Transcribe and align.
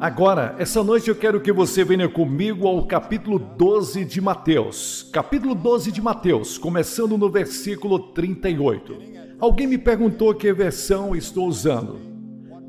Agora, 0.00 0.56
essa 0.58 0.82
noite 0.82 1.10
eu 1.10 1.14
quero 1.14 1.42
que 1.42 1.52
você 1.52 1.84
venha 1.84 2.08
comigo 2.08 2.66
ao 2.66 2.86
capítulo 2.86 3.38
12 3.38 4.02
de 4.06 4.18
Mateus. 4.18 5.06
Capítulo 5.12 5.54
12 5.54 5.92
de 5.92 6.00
Mateus, 6.00 6.56
começando 6.56 7.18
no 7.18 7.28
versículo 7.28 7.98
38. 7.98 8.96
Alguém 9.38 9.66
me 9.66 9.76
perguntou 9.76 10.34
que 10.34 10.50
versão 10.54 11.14
estou 11.14 11.46
usando. 11.46 11.98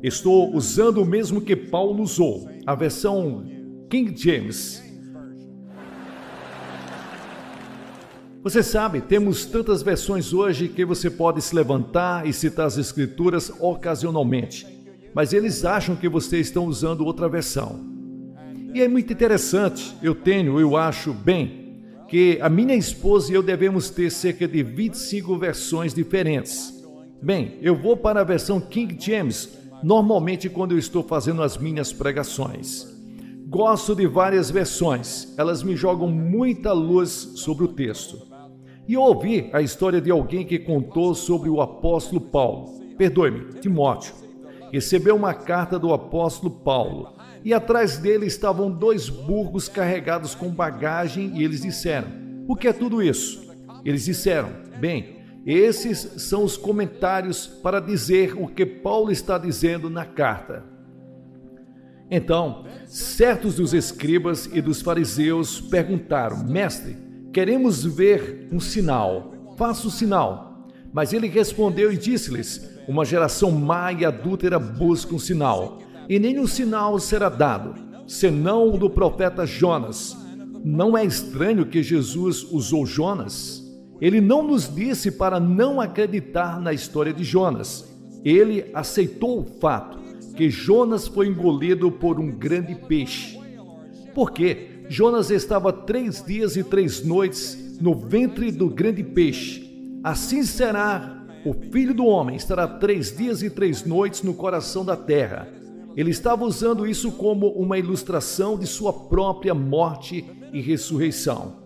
Estou 0.02 0.54
usando 0.54 1.00
o 1.00 1.06
mesmo 1.06 1.40
que 1.40 1.56
Paulo 1.56 2.02
usou, 2.02 2.50
a 2.66 2.74
versão 2.74 3.46
King 3.88 4.14
James. 4.14 4.84
Você 8.42 8.62
sabe, 8.62 9.00
temos 9.00 9.46
tantas 9.46 9.82
versões 9.82 10.34
hoje 10.34 10.68
que 10.68 10.84
você 10.84 11.08
pode 11.08 11.40
se 11.40 11.54
levantar 11.54 12.26
e 12.26 12.32
citar 12.34 12.66
as 12.66 12.76
escrituras 12.76 13.50
ocasionalmente 13.58 14.81
mas 15.14 15.32
eles 15.32 15.64
acham 15.64 15.94
que 15.94 16.08
vocês 16.08 16.46
estão 16.46 16.66
usando 16.66 17.04
outra 17.04 17.28
versão. 17.28 17.92
E 18.74 18.80
é 18.80 18.88
muito 18.88 19.12
interessante, 19.12 19.94
eu 20.02 20.14
tenho, 20.14 20.58
eu 20.58 20.76
acho 20.76 21.12
bem, 21.12 21.82
que 22.08 22.38
a 22.40 22.48
minha 22.48 22.74
esposa 22.74 23.30
e 23.30 23.34
eu 23.34 23.42
devemos 23.42 23.90
ter 23.90 24.10
cerca 24.10 24.48
de 24.48 24.62
25 24.62 25.36
versões 25.38 25.94
diferentes. 25.94 26.82
Bem, 27.22 27.58
eu 27.60 27.76
vou 27.76 27.96
para 27.96 28.20
a 28.20 28.24
versão 28.24 28.60
King 28.60 28.96
James 28.98 29.58
normalmente 29.82 30.48
quando 30.48 30.72
eu 30.72 30.78
estou 30.78 31.02
fazendo 31.02 31.42
as 31.42 31.58
minhas 31.58 31.92
pregações. 31.92 32.90
Gosto 33.46 33.94
de 33.94 34.06
várias 34.06 34.50
versões, 34.50 35.34
elas 35.36 35.62
me 35.62 35.76
jogam 35.76 36.08
muita 36.08 36.72
luz 36.72 37.32
sobre 37.36 37.64
o 37.64 37.68
texto. 37.68 38.18
E 38.88 38.94
eu 38.94 39.02
ouvi 39.02 39.50
a 39.52 39.60
história 39.60 40.00
de 40.00 40.10
alguém 40.10 40.46
que 40.46 40.58
contou 40.58 41.14
sobre 41.14 41.50
o 41.50 41.60
apóstolo 41.60 42.20
Paulo, 42.20 42.80
perdoe-me, 42.96 43.60
Timóteo 43.60 44.21
recebeu 44.72 45.14
uma 45.14 45.34
carta 45.34 45.78
do 45.78 45.92
apóstolo 45.92 46.50
Paulo. 46.50 47.14
E 47.44 47.52
atrás 47.52 47.98
dele 47.98 48.26
estavam 48.26 48.70
dois 48.70 49.08
burros 49.08 49.68
carregados 49.68 50.34
com 50.34 50.48
bagagem, 50.48 51.32
e 51.36 51.44
eles 51.44 51.60
disseram: 51.60 52.08
O 52.48 52.56
que 52.56 52.66
é 52.66 52.72
tudo 52.72 53.02
isso? 53.02 53.52
Eles 53.84 54.04
disseram: 54.04 54.50
Bem, 54.80 55.18
esses 55.44 56.22
são 56.22 56.44
os 56.44 56.56
comentários 56.56 57.46
para 57.46 57.80
dizer 57.80 58.34
o 58.40 58.48
que 58.48 58.64
Paulo 58.64 59.10
está 59.10 59.36
dizendo 59.36 59.90
na 59.90 60.06
carta. 60.06 60.64
Então, 62.10 62.64
certos 62.86 63.56
dos 63.56 63.74
escribas 63.74 64.46
e 64.52 64.60
dos 64.60 64.80
fariseus 64.80 65.60
perguntaram: 65.60 66.44
Mestre, 66.44 66.96
queremos 67.32 67.84
ver 67.84 68.48
um 68.52 68.60
sinal. 68.60 69.32
Faça 69.56 69.88
o 69.88 69.90
sinal. 69.90 70.51
Mas 70.92 71.12
ele 71.12 71.26
respondeu 71.26 71.90
e 71.90 71.96
disse-lhes: 71.96 72.68
Uma 72.86 73.04
geração 73.04 73.50
má 73.50 73.92
e 73.92 74.04
adúltera 74.04 74.58
busca 74.58 75.14
um 75.14 75.18
sinal, 75.18 75.78
e 76.08 76.18
nenhum 76.18 76.46
sinal 76.46 76.98
será 76.98 77.28
dado, 77.28 77.74
senão 78.06 78.68
o 78.68 78.78
do 78.78 78.90
profeta 78.90 79.46
Jonas. 79.46 80.16
Não 80.64 80.96
é 80.96 81.04
estranho 81.04 81.66
que 81.66 81.82
Jesus 81.82 82.44
usou 82.44 82.86
Jonas? 82.86 83.62
Ele 84.00 84.20
não 84.20 84.42
nos 84.42 84.72
disse 84.72 85.10
para 85.10 85.40
não 85.40 85.80
acreditar 85.80 86.60
na 86.60 86.72
história 86.72 87.12
de 87.12 87.24
Jonas. 87.24 87.88
Ele 88.24 88.66
aceitou 88.74 89.40
o 89.40 89.44
fato 89.60 89.98
que 90.36 90.50
Jonas 90.50 91.08
foi 91.08 91.28
engolido 91.28 91.90
por 91.90 92.20
um 92.20 92.30
grande 92.30 92.74
peixe. 92.74 93.38
Porque 94.14 94.84
Jonas 94.88 95.30
estava 95.30 95.72
três 95.72 96.24
dias 96.24 96.56
e 96.56 96.62
três 96.62 97.04
noites 97.04 97.78
no 97.80 97.94
ventre 97.94 98.52
do 98.52 98.68
grande 98.68 99.02
peixe 99.02 99.71
Assim 100.04 100.42
será 100.42 101.22
o 101.44 101.52
filho 101.52 101.94
do 101.94 102.04
homem, 102.04 102.34
estará 102.34 102.66
três 102.66 103.16
dias 103.16 103.42
e 103.42 103.48
três 103.48 103.84
noites 103.84 104.22
no 104.22 104.34
coração 104.34 104.84
da 104.84 104.96
terra. 104.96 105.48
Ele 105.96 106.10
estava 106.10 106.44
usando 106.44 106.86
isso 106.86 107.12
como 107.12 107.48
uma 107.48 107.78
ilustração 107.78 108.58
de 108.58 108.66
sua 108.66 108.92
própria 108.92 109.54
morte 109.54 110.24
e 110.52 110.60
ressurreição. 110.60 111.62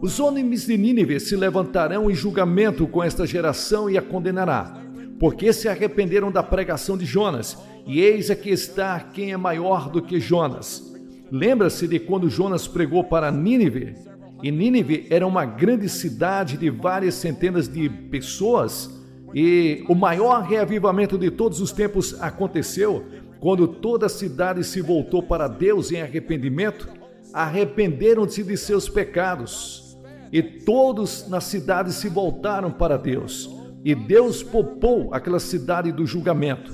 Os 0.00 0.18
homens 0.18 0.66
de 0.66 0.76
Nínive 0.76 1.20
se 1.20 1.36
levantarão 1.36 2.10
em 2.10 2.14
julgamento 2.14 2.86
com 2.86 3.04
esta 3.04 3.26
geração 3.26 3.88
e 3.88 3.96
a 3.96 4.02
condenará, 4.02 4.82
porque 5.18 5.52
se 5.52 5.68
arrependeram 5.68 6.32
da 6.32 6.42
pregação 6.42 6.96
de 6.96 7.04
Jonas, 7.04 7.56
e 7.86 8.00
eis 8.00 8.30
aqui 8.30 8.50
está 8.50 8.98
quem 8.98 9.32
é 9.32 9.36
maior 9.36 9.90
do 9.90 10.02
que 10.02 10.18
Jonas. 10.18 10.90
Lembra-se 11.30 11.86
de 11.86 12.00
quando 12.00 12.30
Jonas 12.30 12.66
pregou 12.66 13.04
para 13.04 13.30
Nínive? 13.30 13.94
E 14.42 14.50
Nínive 14.50 15.06
era 15.10 15.26
uma 15.26 15.44
grande 15.44 15.88
cidade 15.88 16.56
de 16.56 16.70
várias 16.70 17.14
centenas 17.14 17.68
de 17.68 17.88
pessoas, 17.88 18.98
e 19.34 19.84
o 19.88 19.94
maior 19.94 20.42
reavivamento 20.42 21.18
de 21.18 21.30
todos 21.30 21.60
os 21.60 21.72
tempos 21.72 22.20
aconteceu 22.20 23.04
quando 23.38 23.66
toda 23.66 24.06
a 24.06 24.10
cidade 24.10 24.64
se 24.64 24.80
voltou 24.80 25.22
para 25.22 25.48
Deus 25.48 25.90
em 25.92 26.00
arrependimento, 26.00 26.88
arrependeram-se 27.32 28.42
de 28.42 28.56
seus 28.56 28.88
pecados, 28.88 29.98
e 30.32 30.42
todos 30.42 31.28
na 31.28 31.40
cidade 31.40 31.92
se 31.92 32.08
voltaram 32.08 32.70
para 32.70 32.96
Deus, 32.96 33.50
e 33.84 33.94
Deus 33.94 34.42
poupou 34.42 35.12
aquela 35.12 35.40
cidade 35.40 35.90
do 35.92 36.06
julgamento. 36.06 36.72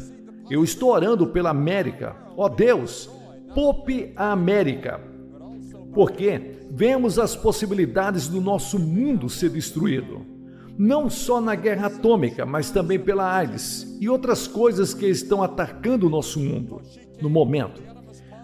Eu 0.51 0.63
estou 0.63 0.91
orando 0.91 1.27
pela 1.29 1.51
América, 1.51 2.17
ó 2.37 2.49
Deus, 2.49 3.11
poupe 3.55 4.13
a 4.17 4.33
América, 4.33 5.01
porque 5.97 6.59
vemos 6.71 7.19
as 7.19 7.35
possibilidades 7.35 8.29
do 8.29 8.39
nosso 8.39 8.79
mundo 8.79 9.31
ser 9.31 9.49
destruído. 9.49 10.27
Não 10.77 11.09
só 11.09 11.41
na 11.41 11.55
guerra 11.55 11.87
atômica, 11.87 12.45
mas 12.45 12.71
também 12.71 12.99
pela 12.99 13.35
AIDS 13.35 13.97
e 13.99 14.07
outras 14.07 14.47
coisas 14.47 14.93
que 14.93 15.07
estão 15.07 15.43
atacando 15.43 16.07
o 16.07 16.11
nosso 16.11 16.39
mundo 16.39 16.83
no 17.19 17.31
momento. 17.31 17.81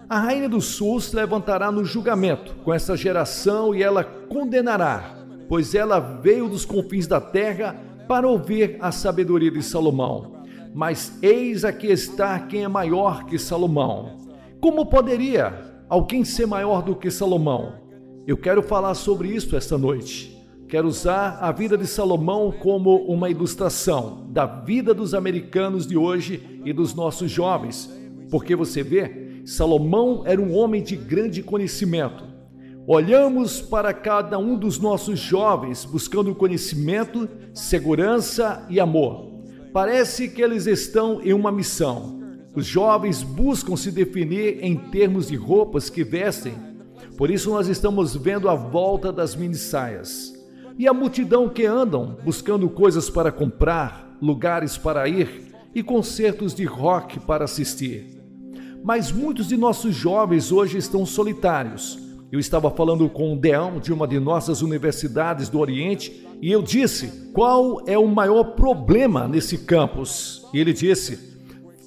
A 0.09 0.19
Rainha 0.19 0.49
do 0.49 0.59
Sul 0.59 0.99
se 0.99 1.15
levantará 1.15 1.71
no 1.71 1.85
julgamento 1.85 2.55
com 2.63 2.73
essa 2.73 2.97
geração 2.97 3.75
e 3.75 3.83
ela 3.83 4.03
condenará, 4.03 5.15
pois 5.47 5.75
ela 5.75 5.99
veio 5.99 6.49
dos 6.49 6.65
confins 6.65 7.05
da 7.05 7.21
terra 7.21 7.79
para 8.07 8.27
ouvir 8.27 8.77
a 8.79 8.91
sabedoria 8.91 9.51
de 9.51 9.61
Salomão. 9.61 10.43
Mas 10.73 11.19
eis 11.21 11.63
aqui 11.63 11.85
está 11.85 12.39
quem 12.39 12.63
é 12.63 12.67
maior 12.67 13.25
que 13.25 13.37
Salomão. 13.37 14.17
Como 14.59 14.87
poderia 14.87 15.72
alguém 15.89 16.23
ser 16.23 16.45
maior 16.45 16.81
do 16.81 16.95
que 16.95 17.11
Salomão? 17.11 17.73
Eu 18.25 18.37
quero 18.37 18.63
falar 18.63 18.93
sobre 18.93 19.29
isso 19.29 19.55
esta 19.55 19.77
noite. 19.77 20.33
Quero 20.67 20.87
usar 20.87 21.37
a 21.41 21.51
vida 21.51 21.77
de 21.77 21.85
Salomão 21.85 22.51
como 22.51 22.95
uma 23.05 23.29
ilustração 23.29 24.25
da 24.29 24.45
vida 24.45 24.93
dos 24.93 25.13
americanos 25.13 25.85
de 25.85 25.95
hoje 25.95 26.61
e 26.65 26.73
dos 26.73 26.95
nossos 26.95 27.29
jovens, 27.29 27.91
porque 28.31 28.55
você 28.55 28.81
vê, 28.81 29.41
Salomão 29.45 30.23
era 30.25 30.41
um 30.41 30.55
homem 30.55 30.81
de 30.81 30.95
grande 30.95 31.43
conhecimento. 31.43 32.23
Olhamos 32.87 33.61
para 33.61 33.93
cada 33.93 34.39
um 34.39 34.57
dos 34.57 34.79
nossos 34.79 35.19
jovens 35.19 35.85
buscando 35.85 36.33
conhecimento, 36.33 37.29
segurança 37.53 38.65
e 38.69 38.79
amor. 38.79 39.31
Parece 39.71 40.27
que 40.27 40.41
eles 40.41 40.65
estão 40.65 41.21
em 41.21 41.33
uma 41.33 41.51
missão. 41.51 42.22
Os 42.55 42.65
jovens 42.65 43.23
buscam 43.23 43.75
se 43.75 43.91
definir 43.91 44.63
em 44.63 44.75
termos 44.75 45.27
de 45.27 45.35
roupas 45.35 45.89
que 45.89 46.03
vestem 46.03 46.53
por 47.17 47.29
isso 47.29 47.51
nós 47.51 47.67
estamos 47.67 48.15
vendo 48.15 48.49
a 48.49 48.55
volta 48.55 49.11
das 49.11 49.35
mini-saias. 49.35 50.33
E 50.77 50.87
a 50.87 50.93
multidão 50.93 51.47
que 51.47 51.65
andam 51.65 52.17
buscando 52.23 52.67
coisas 52.69 53.09
para 53.09 53.31
comprar, 53.31 54.17
lugares 54.19 54.77
para 54.77 55.07
ir 55.07 55.53
e 55.75 55.83
concertos 55.83 56.53
de 56.53 56.65
rock 56.65 57.19
para 57.19 57.45
assistir. 57.45 58.19
Mas 58.83 59.11
muitos 59.11 59.47
de 59.47 59.55
nossos 59.55 59.95
jovens 59.95 60.51
hoje 60.51 60.77
estão 60.77 61.05
solitários. 61.05 61.99
Eu 62.31 62.39
estava 62.39 62.71
falando 62.71 63.07
com 63.07 63.33
um 63.33 63.37
deão 63.37 63.79
de 63.79 63.93
uma 63.93 64.07
de 64.07 64.19
nossas 64.19 64.63
universidades 64.63 65.49
do 65.49 65.59
Oriente 65.59 66.27
e 66.41 66.51
eu 66.51 66.63
disse: 66.63 67.29
qual 67.31 67.83
é 67.85 67.97
o 67.97 68.07
maior 68.07 68.55
problema 68.55 69.27
nesse 69.27 69.59
campus? 69.59 70.43
E 70.51 70.59
ele 70.59 70.73
disse: 70.73 71.32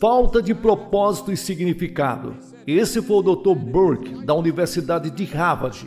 falta 0.01 0.43
de 0.43 0.55
propósito 0.55 1.33
e 1.33 1.37
significado. 1.37 2.37
Esse 2.67 3.01
foi 3.01 3.17
o 3.17 3.23
Dr. 3.35 3.55
Burke, 3.55 4.25
da 4.25 4.35
Universidade 4.35 5.11
de 5.11 5.25
Harvard. 5.25 5.87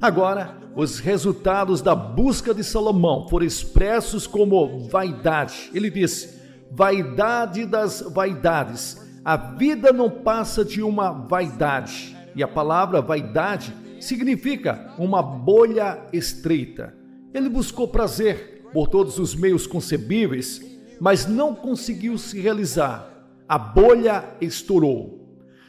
Agora, 0.00 0.56
os 0.76 0.98
resultados 1.00 1.80
da 1.80 1.94
busca 1.94 2.54
de 2.54 2.62
Salomão 2.62 3.28
foram 3.28 3.46
expressos 3.46 4.26
como 4.26 4.88
vaidade. 4.88 5.70
Ele 5.74 5.90
disse: 5.90 6.38
vaidade 6.70 7.66
das 7.66 8.00
vaidades. 8.00 9.08
A 9.24 9.36
vida 9.36 9.92
não 9.92 10.08
passa 10.08 10.64
de 10.64 10.82
uma 10.82 11.10
vaidade. 11.10 12.16
E 12.36 12.42
a 12.42 12.48
palavra 12.48 13.02
vaidade 13.02 13.74
significa 13.98 14.94
uma 14.98 15.20
bolha 15.20 15.98
estreita. 16.12 16.94
Ele 17.34 17.48
buscou 17.48 17.88
prazer 17.88 18.68
por 18.72 18.88
todos 18.88 19.18
os 19.18 19.34
meios 19.34 19.66
concebíveis, 19.66 20.60
mas 21.00 21.26
não 21.26 21.54
conseguiu 21.54 22.16
se 22.16 22.40
realizar. 22.40 23.17
A 23.48 23.56
bolha 23.56 24.36
estourou. 24.42 25.18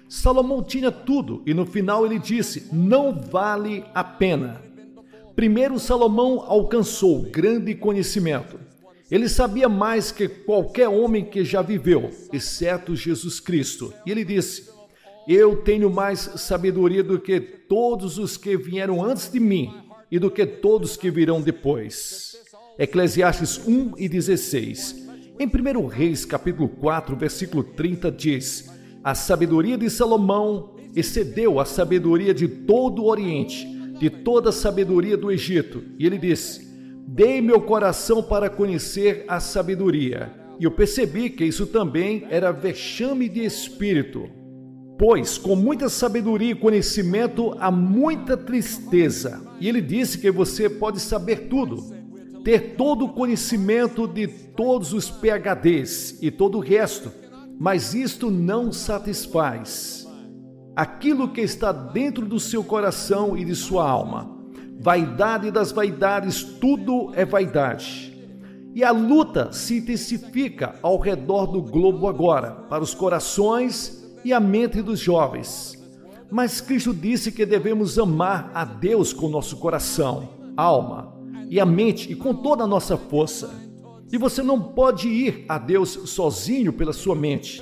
Salomão 0.10 0.62
tinha 0.62 0.92
tudo 0.92 1.42
e 1.46 1.54
no 1.54 1.66
final 1.66 2.06
ele 2.06 2.20
disse: 2.20 2.68
Não 2.74 3.14
vale 3.14 3.86
a 3.94 4.04
pena. 4.04 4.62
Primeiro, 5.36 5.80
Salomão 5.80 6.42
alcançou 6.42 7.22
grande 7.22 7.74
conhecimento. 7.74 8.60
Ele 9.10 9.30
sabia 9.30 9.70
mais 9.70 10.12
que 10.12 10.28
qualquer 10.28 10.90
homem 10.90 11.24
que 11.24 11.44
já 11.46 11.62
viveu, 11.62 12.10
exceto 12.34 12.96
Jesus 12.96 13.40
Cristo. 13.40 13.94
E 14.06 14.12
ele 14.12 14.26
disse: 14.26 14.70
Eu 15.28 15.58
tenho 15.58 15.90
mais 15.90 16.20
sabedoria 16.20 17.04
do 17.04 17.18
que 17.18 17.40
todos 17.40 18.18
os 18.18 18.36
que 18.36 18.58
vieram 18.58 19.02
antes 19.02 19.32
de 19.32 19.40
mim 19.40 19.74
e 20.12 20.20
do 20.20 20.30
que 20.30 20.46
todos 20.46 20.98
que 20.98 21.10
virão 21.10 21.40
depois. 21.40 22.36
Eclesiastes 22.78 23.66
1 23.66 23.94
e 23.98 24.10
16. 24.10 25.09
Em 25.42 25.48
1 25.48 25.88
Reis, 25.88 26.26
capítulo 26.26 26.68
4, 26.68 27.16
versículo 27.16 27.64
30, 27.64 28.12
diz: 28.12 28.70
A 29.02 29.16
sabedoria 29.16 29.78
de 29.78 29.90
Salomão 29.90 30.76
excedeu 30.94 31.62
a 31.62 31.66
sabedoria 31.66 32.34
de 32.34 32.46
todo 32.46 33.04
o 33.04 33.06
Oriente, 33.06 33.66
de 33.98 34.10
toda 34.10 34.50
a 34.50 34.52
sabedoria 34.52 35.16
do 35.16 35.32
Egito. 35.32 35.82
E 35.98 36.06
ele 36.06 36.18
disse: 36.18 36.68
Dei 37.08 37.40
meu 37.40 37.62
coração 37.62 38.22
para 38.22 38.50
conhecer 38.50 39.24
a 39.30 39.40
sabedoria. 39.40 40.30
E 40.60 40.66
eu 40.66 40.72
percebi 40.72 41.30
que 41.30 41.46
isso 41.46 41.66
também 41.68 42.28
era 42.30 42.52
vexame 42.52 43.30
de 43.30 43.46
espírito. 43.46 44.30
Pois 44.98 45.38
com 45.38 45.56
muita 45.56 45.88
sabedoria 45.88 46.52
e 46.52 46.56
conhecimento 46.56 47.56
há 47.62 47.72
muita 47.72 48.36
tristeza. 48.36 49.42
E 49.62 49.70
ele 49.70 49.80
disse 49.80 50.18
que 50.18 50.30
você 50.30 50.70
pode 50.70 51.00
saber 51.00 51.48
tudo, 51.48 51.98
ter 52.44 52.76
todo 52.76 53.06
o 53.06 53.10
conhecimento 53.10 54.08
de 54.08 54.28
todos 54.28 54.94
os 54.94 55.10
PHDs 55.10 56.18
e 56.22 56.32
todo 56.32 56.58
o 56.58 56.62
resto, 56.62 57.12
mas 57.60 57.94
isto 57.94 58.32
não 58.32 58.72
satisfaz. 58.72 60.08
Aquilo 60.76 61.30
que 61.30 61.42
está 61.42 61.72
dentro 61.72 62.26
do 62.26 62.40
seu 62.40 62.64
coração 62.64 63.38
e 63.38 63.44
de 63.44 63.56
sua 63.56 63.90
alma. 63.90 64.38
Vaidade 64.80 65.52
das 65.52 65.74
vaidades, 65.74 66.42
tudo 66.42 67.12
é 67.14 67.26
vaidade. 67.26 68.18
E 68.74 68.84
a 68.84 68.92
luta 68.92 69.52
se 69.52 69.80
intensifica 69.80 70.76
ao 70.82 70.98
redor 70.98 71.48
do 71.48 71.62
globo 71.62 72.08
agora, 72.08 72.52
para 72.52 72.84
os 72.84 72.94
corações 72.94 74.10
e 74.24 74.32
a 74.32 74.40
mente 74.40 74.82
dos 74.82 75.00
jovens. 75.00 75.78
Mas 76.32 76.62
Cristo 76.62 76.94
disse 76.94 77.32
que 77.32 77.46
devemos 77.46 78.00
amar 78.00 78.52
a 78.54 78.64
Deus 78.64 79.12
com 79.12 79.28
nosso 79.28 79.58
coração, 79.58 80.30
alma 80.56 81.19
e 81.50 81.60
a 81.60 81.66
mente 81.66 82.12
e 82.12 82.16
com 82.16 82.34
toda 82.34 82.64
a 82.64 82.68
nossa 82.68 82.96
força. 82.96 83.50
E 84.12 84.18
você 84.18 84.42
não 84.42 84.62
pode 84.62 85.08
ir 85.08 85.46
a 85.50 85.58
Deus 85.58 85.90
sozinho 86.06 86.72
pela 86.72 86.94
sua 86.94 87.16
mente. 87.16 87.62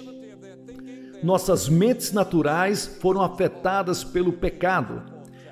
Nossas 1.23 1.67
mentes 1.67 2.11
naturais 2.11 2.85
foram 3.01 3.21
afetadas 3.21 4.03
pelo 4.03 4.33
pecado. 4.33 5.01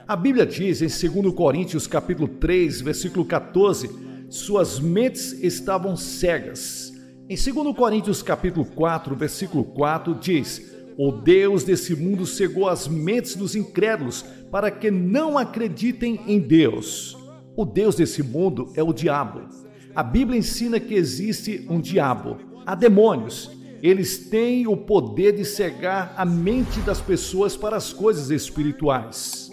A 0.07 0.15
Bíblia 0.15 0.45
diz 0.45 0.81
em 0.81 1.11
2 1.11 1.33
Coríntios 1.33 1.87
capítulo 1.87 2.27
3, 2.27 2.81
versículo 2.81 3.25
14, 3.25 3.89
suas 4.29 4.79
mentes 4.79 5.31
estavam 5.41 5.95
cegas. 5.95 6.93
Em 7.27 7.35
2 7.35 7.75
Coríntios 7.75 8.21
capítulo 8.21 8.65
4, 8.65 9.15
versículo 9.15 9.63
4 9.63 10.13
diz: 10.15 10.75
o 10.97 11.11
Deus 11.11 11.63
desse 11.63 11.93
mundo 11.93 12.25
cegou 12.25 12.69
as 12.69 12.87
mentes 12.87 13.35
dos 13.35 13.55
incrédulos 13.55 14.23
para 14.49 14.71
que 14.71 14.89
não 14.89 15.37
acreditem 15.37 16.21
em 16.25 16.39
Deus. 16.39 17.17
O 17.55 17.63
Deus 17.63 17.95
desse 17.95 18.21
mundo 18.21 18.71
é 18.75 18.83
o 18.83 18.91
diabo. 18.91 19.41
A 19.95 20.03
Bíblia 20.03 20.37
ensina 20.37 20.77
que 20.79 20.93
existe 20.93 21.65
um 21.69 21.79
diabo. 21.79 22.37
Há 22.65 22.75
demônios. 22.75 23.49
Eles 23.81 24.17
têm 24.29 24.67
o 24.67 24.75
poder 24.75 25.33
de 25.33 25.45
cegar 25.45 26.13
a 26.17 26.25
mente 26.25 26.81
das 26.81 26.99
pessoas 26.99 27.55
para 27.55 27.77
as 27.77 27.93
coisas 27.93 28.29
espirituais. 28.29 29.51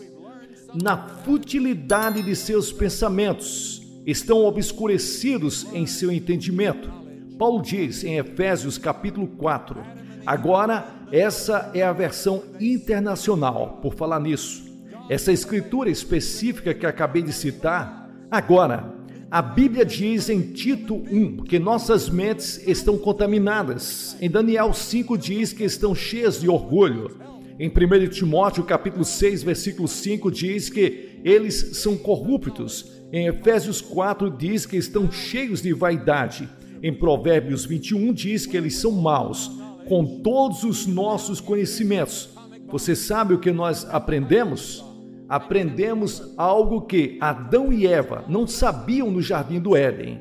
Na 0.75 0.97
futilidade 0.97 2.23
de 2.23 2.35
seus 2.35 2.73
pensamentos, 2.73 3.83
estão 4.05 4.45
obscurecidos 4.45 5.67
em 5.73 5.87
seu 5.87 6.11
entendimento. 6.11 6.91
Paulo 7.39 7.63
diz 7.63 8.03
em 8.03 8.19
Efésios 8.19 8.79
capítulo 8.79 9.29
4: 9.29 9.81
Agora 10.27 10.87
essa 11.13 11.71
é 11.75 11.83
a 11.83 11.93
versão 11.93 12.43
internacional, 12.59 13.79
por 13.83 13.95
falar 13.95 14.19
nisso. 14.19 14.72
Essa 15.09 15.33
escritura 15.33 15.91
específica 15.91 16.73
que 16.73 16.87
acabei 16.87 17.23
de 17.23 17.33
citar, 17.33 18.09
agora, 18.31 18.95
a 19.31 19.43
Bíblia 19.43 19.85
diz 19.85 20.29
em 20.29 20.41
Tito 20.41 20.95
1 20.95 21.45
que 21.45 21.59
nossas 21.59 22.09
mentes 22.09 22.63
estão 22.67 22.97
contaminadas. 22.97 24.17
Em 24.21 24.31
Daniel 24.31 24.73
5 24.73 25.19
diz 25.19 25.53
que 25.53 25.65
estão 25.65 25.95
cheias 25.95 26.41
de 26.41 26.49
orgulho. 26.49 27.19
Em 27.59 27.69
1 27.69 28.09
Timóteo 28.11 28.63
capítulo 28.63 29.05
6, 29.05 29.43
versículo 29.43 29.89
5 29.89 30.31
diz 30.31 30.69
que 30.69 31.19
eles 31.25 31.79
são 31.79 31.97
corruptos. 31.97 32.93
Em 33.13 33.27
Efésios 33.27 33.81
4 33.81 34.31
diz 34.31 34.67
que 34.67 34.77
estão 34.77 35.11
cheios 35.11 35.63
de 35.63 35.73
vaidade. 35.73 36.49
Em 36.83 36.93
Provérbios 36.93 37.65
21 37.65 38.13
diz 38.13 38.47
que 38.47 38.57
eles 38.57 38.77
são 38.77 38.93
maus 38.93 39.51
com 39.89 40.21
todos 40.21 40.63
os 40.63 40.87
nossos 40.87 41.41
conhecimentos. 41.41 42.31
Você 42.69 42.95
sabe 42.95 43.35
o 43.35 43.39
que 43.39 43.51
nós 43.51 43.87
aprendemos? 43.91 44.92
Aprendemos 45.29 46.35
algo 46.37 46.83
que 46.83 47.17
Adão 47.21 47.73
e 47.73 47.87
Eva 47.87 48.25
não 48.29 48.47
sabiam 48.47 49.11
no 49.11 49.23
jardim 49.23 49.61
do 49.61 49.77
Éden. 49.77 50.21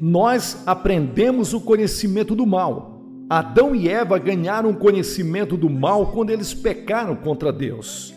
Nós 0.00 0.62
aprendemos 0.66 1.52
o 1.52 1.60
conhecimento 1.60 2.34
do 2.34 2.46
mal. 2.46 3.02
Adão 3.28 3.74
e 3.74 3.88
Eva 3.88 4.18
ganharam 4.18 4.72
conhecimento 4.72 5.56
do 5.56 5.68
mal 5.68 6.12
quando 6.12 6.30
eles 6.30 6.54
pecaram 6.54 7.16
contra 7.16 7.52
Deus. 7.52 8.14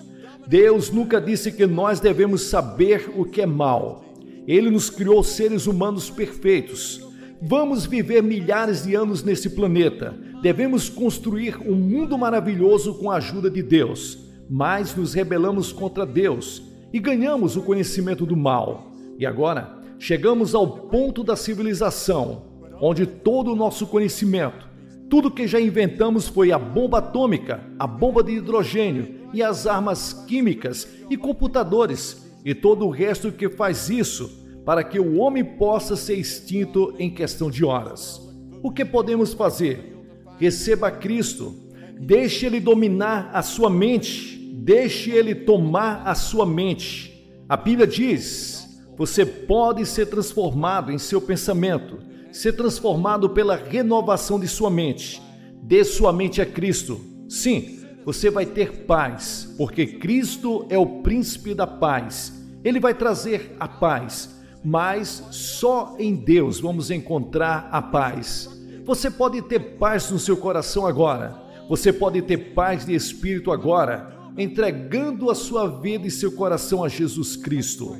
Deus 0.47 0.91
nunca 0.91 1.19
disse 1.19 1.51
que 1.51 1.65
nós 1.65 1.99
devemos 1.99 2.43
saber 2.43 3.11
o 3.15 3.25
que 3.25 3.41
é 3.41 3.45
mal. 3.45 4.03
Ele 4.47 4.69
nos 4.69 4.89
criou 4.89 5.23
seres 5.23 5.67
humanos 5.67 6.09
perfeitos. 6.09 7.07
Vamos 7.41 7.85
viver 7.85 8.21
milhares 8.21 8.83
de 8.83 8.95
anos 8.95 9.23
nesse 9.23 9.51
planeta. 9.51 10.15
Devemos 10.41 10.89
construir 10.89 11.57
um 11.65 11.75
mundo 11.75 12.17
maravilhoso 12.17 12.95
com 12.95 13.11
a 13.11 13.17
ajuda 13.17 13.49
de 13.49 13.61
Deus, 13.61 14.28
mas 14.49 14.95
nos 14.95 15.13
rebelamos 15.13 15.71
contra 15.71 16.05
Deus 16.05 16.63
e 16.91 16.99
ganhamos 16.99 17.55
o 17.55 17.61
conhecimento 17.61 18.25
do 18.25 18.35
mal. 18.35 18.91
E 19.17 19.25
agora 19.25 19.77
chegamos 19.99 20.55
ao 20.55 20.67
ponto 20.67 21.23
da 21.23 21.35
civilização, 21.35 22.43
onde 22.81 23.05
todo 23.05 23.51
o 23.51 23.55
nosso 23.55 23.85
conhecimento, 23.85 24.67
tudo 25.09 25.31
que 25.31 25.47
já 25.47 25.59
inventamos 25.59 26.27
foi 26.27 26.51
a 26.51 26.57
bomba 26.57 26.99
atômica, 26.99 27.63
a 27.77 27.85
bomba 27.85 28.23
de 28.23 28.33
hidrogênio 28.33 29.19
e 29.33 29.43
as 29.43 29.67
armas 29.67 30.13
químicas 30.27 30.87
e 31.09 31.17
computadores 31.17 32.29
e 32.45 32.53
todo 32.53 32.85
o 32.85 32.89
resto 32.89 33.31
que 33.31 33.49
faz 33.49 33.89
isso 33.89 34.39
para 34.65 34.83
que 34.83 34.99
o 34.99 35.17
homem 35.17 35.43
possa 35.43 35.95
ser 35.95 36.15
extinto 36.15 36.93
em 36.99 37.09
questão 37.09 37.49
de 37.49 37.65
horas. 37.65 38.21
O 38.61 38.71
que 38.71 38.85
podemos 38.85 39.33
fazer? 39.33 39.97
Receba 40.37 40.91
Cristo, 40.91 41.55
deixe 41.99 42.45
Ele 42.45 42.59
dominar 42.59 43.31
a 43.33 43.41
sua 43.41 43.69
mente, 43.69 44.38
deixe 44.63 45.11
Ele 45.11 45.33
tomar 45.33 46.03
a 46.05 46.15
sua 46.15 46.45
mente. 46.45 47.31
A 47.47 47.57
Bíblia 47.57 47.87
diz: 47.87 48.81
você 48.97 49.25
pode 49.25 49.85
ser 49.85 50.07
transformado 50.07 50.91
em 50.91 50.97
seu 50.97 51.21
pensamento, 51.21 51.99
ser 52.31 52.53
transformado 52.53 53.29
pela 53.29 53.55
renovação 53.55 54.39
de 54.39 54.47
sua 54.47 54.69
mente. 54.69 55.21
Dê 55.63 55.83
sua 55.83 56.11
mente 56.11 56.41
a 56.41 56.45
Cristo. 56.45 56.99
Sim, 57.27 57.79
você 58.05 58.29
vai 58.29 58.45
ter 58.45 58.85
paz, 58.85 59.53
porque 59.57 59.85
Cristo 59.85 60.65
é 60.69 60.77
o 60.77 61.01
príncipe 61.01 61.53
da 61.53 61.67
paz. 61.67 62.33
Ele 62.63 62.79
vai 62.79 62.93
trazer 62.93 63.55
a 63.59 63.67
paz 63.67 64.39
mas 64.63 65.23
só 65.31 65.95
em 65.97 66.15
Deus 66.15 66.59
vamos 66.59 66.91
encontrar 66.91 67.69
a 67.71 67.81
paz. 67.81 68.49
Você 68.85 69.09
pode 69.09 69.41
ter 69.43 69.77
paz 69.77 70.09
no 70.11 70.19
seu 70.19 70.35
coração 70.35 70.85
agora. 70.85 71.35
Você 71.69 71.93
pode 71.93 72.21
ter 72.23 72.53
paz 72.53 72.85
de 72.85 72.95
espírito 72.95 73.51
agora, 73.51 74.17
entregando 74.37 75.29
a 75.29 75.35
sua 75.35 75.67
vida 75.67 76.07
e 76.07 76.11
seu 76.11 76.31
coração 76.31 76.83
a 76.83 76.87
Jesus 76.87 77.35
Cristo. 77.35 77.95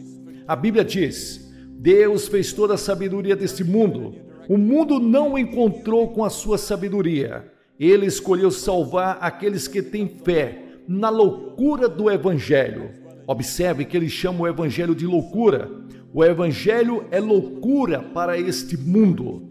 A 0.47 0.55
Bíblia 0.55 0.83
diz: 0.83 1.51
Deus 1.67 2.27
fez 2.27 2.53
toda 2.53 2.73
a 2.73 2.77
sabedoria 2.77 3.35
deste 3.35 3.63
mundo. 3.63 4.15
O 4.47 4.57
mundo 4.57 4.99
não 4.99 5.33
o 5.33 5.39
encontrou 5.39 6.09
com 6.09 6.23
a 6.23 6.29
sua 6.29 6.57
sabedoria. 6.57 7.51
Ele 7.79 8.05
escolheu 8.05 8.51
salvar 8.51 9.17
aqueles 9.21 9.67
que 9.67 9.81
têm 9.81 10.07
fé 10.07 10.63
na 10.87 11.09
loucura 11.09 11.87
do 11.87 12.09
Evangelho. 12.09 12.89
Observe 13.27 13.85
que 13.85 13.95
ele 13.95 14.09
chama 14.09 14.41
o 14.41 14.47
Evangelho 14.47 14.95
de 14.95 15.05
loucura, 15.05 15.69
o 16.11 16.25
Evangelho 16.25 17.05
é 17.11 17.19
loucura 17.19 18.01
para 18.01 18.39
este 18.39 18.75
mundo. 18.75 19.47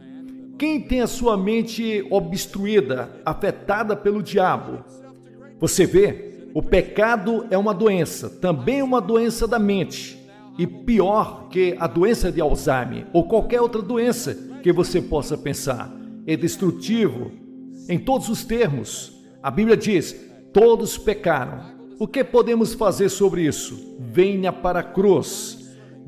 Quem 0.58 0.80
tem 0.80 1.00
a 1.00 1.06
sua 1.06 1.36
mente 1.36 2.04
obstruída, 2.10 3.08
afetada 3.24 3.94
pelo 3.94 4.20
diabo? 4.20 4.84
Você 5.60 5.86
vê, 5.86 6.27
o 6.54 6.62
pecado 6.62 7.46
é 7.50 7.58
uma 7.58 7.74
doença, 7.74 8.28
também 8.28 8.82
uma 8.82 9.00
doença 9.00 9.46
da 9.46 9.58
mente, 9.58 10.18
e 10.58 10.66
pior 10.66 11.48
que 11.48 11.76
a 11.78 11.86
doença 11.86 12.32
de 12.32 12.40
Alzheimer 12.40 13.06
ou 13.12 13.24
qualquer 13.24 13.60
outra 13.60 13.80
doença 13.80 14.34
que 14.62 14.72
você 14.72 15.00
possa 15.00 15.36
pensar. 15.36 15.92
É 16.26 16.36
destrutivo 16.36 17.30
em 17.88 17.98
todos 17.98 18.28
os 18.28 18.44
termos. 18.44 19.24
A 19.42 19.50
Bíblia 19.50 19.76
diz: 19.76 20.16
todos 20.52 20.98
pecaram. 20.98 21.78
O 21.98 22.06
que 22.06 22.24
podemos 22.24 22.74
fazer 22.74 23.08
sobre 23.08 23.42
isso? 23.42 23.96
Venha 23.98 24.52
para 24.52 24.80
a 24.80 24.84
cruz 24.84 25.58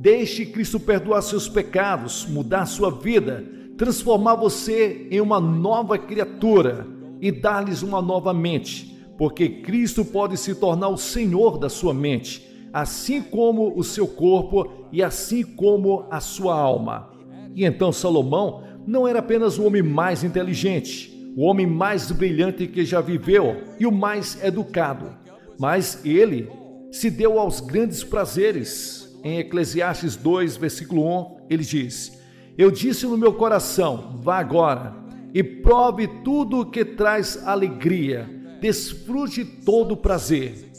Deixe 0.01 0.47
Cristo 0.47 0.81
perdoar 0.81 1.21
seus 1.21 1.47
pecados, 1.47 2.25
mudar 2.27 2.65
sua 2.65 2.91
vida, 2.91 3.45
transformar 3.77 4.35
você 4.35 5.07
em 5.11 5.21
uma 5.21 5.39
nova 5.39 5.99
criatura 5.99 6.87
e 7.21 7.31
dar-lhes 7.31 7.83
uma 7.83 8.01
nova 8.01 8.33
mente, 8.33 8.99
porque 9.21 9.51
Cristo 9.51 10.03
pode 10.03 10.39
se 10.39 10.55
tornar 10.55 10.89
o 10.89 10.97
Senhor 10.97 11.59
da 11.59 11.69
sua 11.69 11.93
mente, 11.93 12.43
assim 12.73 13.21
como 13.21 13.79
o 13.79 13.85
seu 13.85 14.09
corpo 14.09 14.89
e 14.91 15.03
assim 15.03 15.43
como 15.43 16.07
a 16.11 16.21
sua 16.21 16.59
alma. 16.59 17.11
E 17.55 17.67
então 17.67 17.93
Salomão 17.93 18.63
não 18.87 19.07
era 19.07 19.19
apenas 19.19 19.59
o 19.59 19.67
homem 19.67 19.83
mais 19.83 20.25
inteligente, 20.25 21.31
o 21.37 21.43
homem 21.43 21.67
mais 21.67 22.11
brilhante 22.11 22.67
que 22.67 22.83
já 22.83 23.03
viveu 23.03 23.59
e 23.79 23.87
o 23.87 23.93
mais 23.93 24.43
educado, 24.43 25.15
mas 25.59 26.03
ele 26.03 26.49
se 26.91 27.11
deu 27.11 27.39
aos 27.39 27.61
grandes 27.61 28.03
prazeres. 28.03 29.21
Em 29.23 29.39
Eclesiastes 29.39 30.17
2, 30.17 30.57
versículo 30.57 31.05
1, 31.05 31.37
ele 31.51 31.63
diz: 31.63 32.19
Eu 32.57 32.71
disse 32.71 33.05
no 33.05 33.19
meu 33.19 33.35
coração: 33.35 34.19
vá 34.23 34.39
agora 34.39 34.97
e 35.35 35.45
prove 35.45 36.09
tudo 36.25 36.61
o 36.61 36.71
que 36.71 36.87
traz 36.87 37.47
alegria, 37.47 38.40
desfrute 38.61 39.45
todo 39.45 39.93
o 39.93 39.97
prazer. 39.97 40.71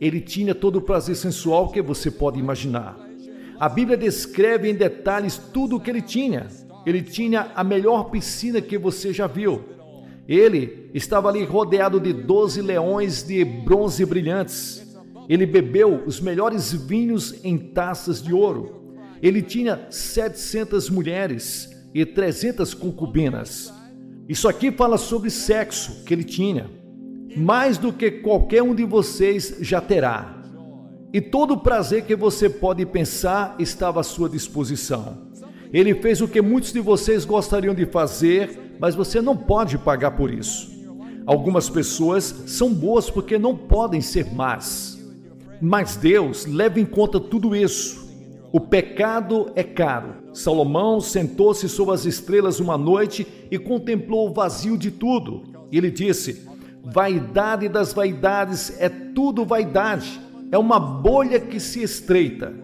Ele 0.00 0.20
tinha 0.20 0.54
todo 0.54 0.76
o 0.76 0.82
prazer 0.82 1.14
sensual 1.16 1.70
que 1.70 1.82
você 1.82 2.10
pode 2.10 2.38
imaginar. 2.38 2.98
A 3.58 3.68
Bíblia 3.68 3.96
descreve 3.96 4.70
em 4.70 4.74
detalhes 4.74 5.36
tudo 5.36 5.76
o 5.76 5.80
que 5.80 5.90
ele 5.90 6.00
tinha. 6.00 6.48
Ele 6.86 7.02
tinha 7.02 7.52
a 7.54 7.62
melhor 7.62 8.04
piscina 8.04 8.60
que 8.60 8.78
você 8.78 9.12
já 9.12 9.26
viu. 9.26 9.62
Ele 10.26 10.90
estava 10.94 11.28
ali 11.28 11.44
rodeado 11.44 12.00
de 12.00 12.12
doze 12.12 12.62
leões 12.62 13.22
de 13.22 13.44
bronze 13.44 14.04
brilhantes. 14.06 14.86
Ele 15.28 15.44
bebeu 15.44 16.02
os 16.06 16.20
melhores 16.20 16.72
vinhos 16.72 17.44
em 17.44 17.58
taças 17.58 18.22
de 18.22 18.32
ouro. 18.32 18.96
Ele 19.22 19.42
tinha 19.42 19.86
700 19.90 20.88
mulheres 20.88 21.70
e 21.94 22.06
300 22.06 22.72
concubinas. 22.72 23.72
Isso 24.28 24.48
aqui 24.48 24.72
fala 24.72 24.96
sobre 24.96 25.28
sexo 25.28 26.04
que 26.04 26.14
ele 26.14 26.24
tinha, 26.24 26.70
mais 27.36 27.78
do 27.78 27.92
que 27.92 28.10
qualquer 28.10 28.62
um 28.62 28.74
de 28.74 28.84
vocês 28.84 29.56
já 29.60 29.80
terá. 29.80 30.36
E 31.12 31.20
todo 31.20 31.54
o 31.54 31.58
prazer 31.58 32.04
que 32.04 32.14
você 32.14 32.48
pode 32.48 32.84
pensar 32.86 33.56
estava 33.58 34.00
à 34.00 34.04
sua 34.04 34.28
disposição. 34.28 35.28
Ele 35.72 35.94
fez 35.94 36.20
o 36.20 36.28
que 36.28 36.40
muitos 36.40 36.72
de 36.72 36.80
vocês 36.80 37.24
gostariam 37.24 37.74
de 37.74 37.86
fazer, 37.86 38.76
mas 38.78 38.94
você 38.94 39.20
não 39.20 39.36
pode 39.36 39.78
pagar 39.78 40.12
por 40.12 40.32
isso. 40.32 40.70
Algumas 41.26 41.68
pessoas 41.68 42.24
são 42.46 42.72
boas 42.72 43.08
porque 43.10 43.38
não 43.38 43.56
podem 43.56 44.00
ser 44.00 44.32
más. 44.32 44.98
Mas 45.60 45.96
Deus 45.96 46.46
leva 46.46 46.80
em 46.80 46.86
conta 46.86 47.20
tudo 47.20 47.54
isso. 47.54 48.08
O 48.52 48.58
pecado 48.58 49.50
é 49.54 49.62
caro. 49.62 50.14
Salomão 50.32 51.00
sentou-se 51.00 51.68
sob 51.68 51.92
as 51.92 52.04
estrelas 52.04 52.58
uma 52.58 52.76
noite 52.76 53.26
e 53.50 53.58
contemplou 53.58 54.28
o 54.28 54.32
vazio 54.32 54.76
de 54.76 54.90
tudo. 54.90 55.42
Ele 55.70 55.90
disse: 55.90 56.48
Vaidade 56.82 57.68
das 57.68 57.92
vaidades 57.92 58.74
é 58.78 58.88
tudo 58.88 59.44
vaidade, 59.44 60.20
é 60.50 60.58
uma 60.58 60.80
bolha 60.80 61.38
que 61.38 61.60
se 61.60 61.82
estreita. 61.82 62.54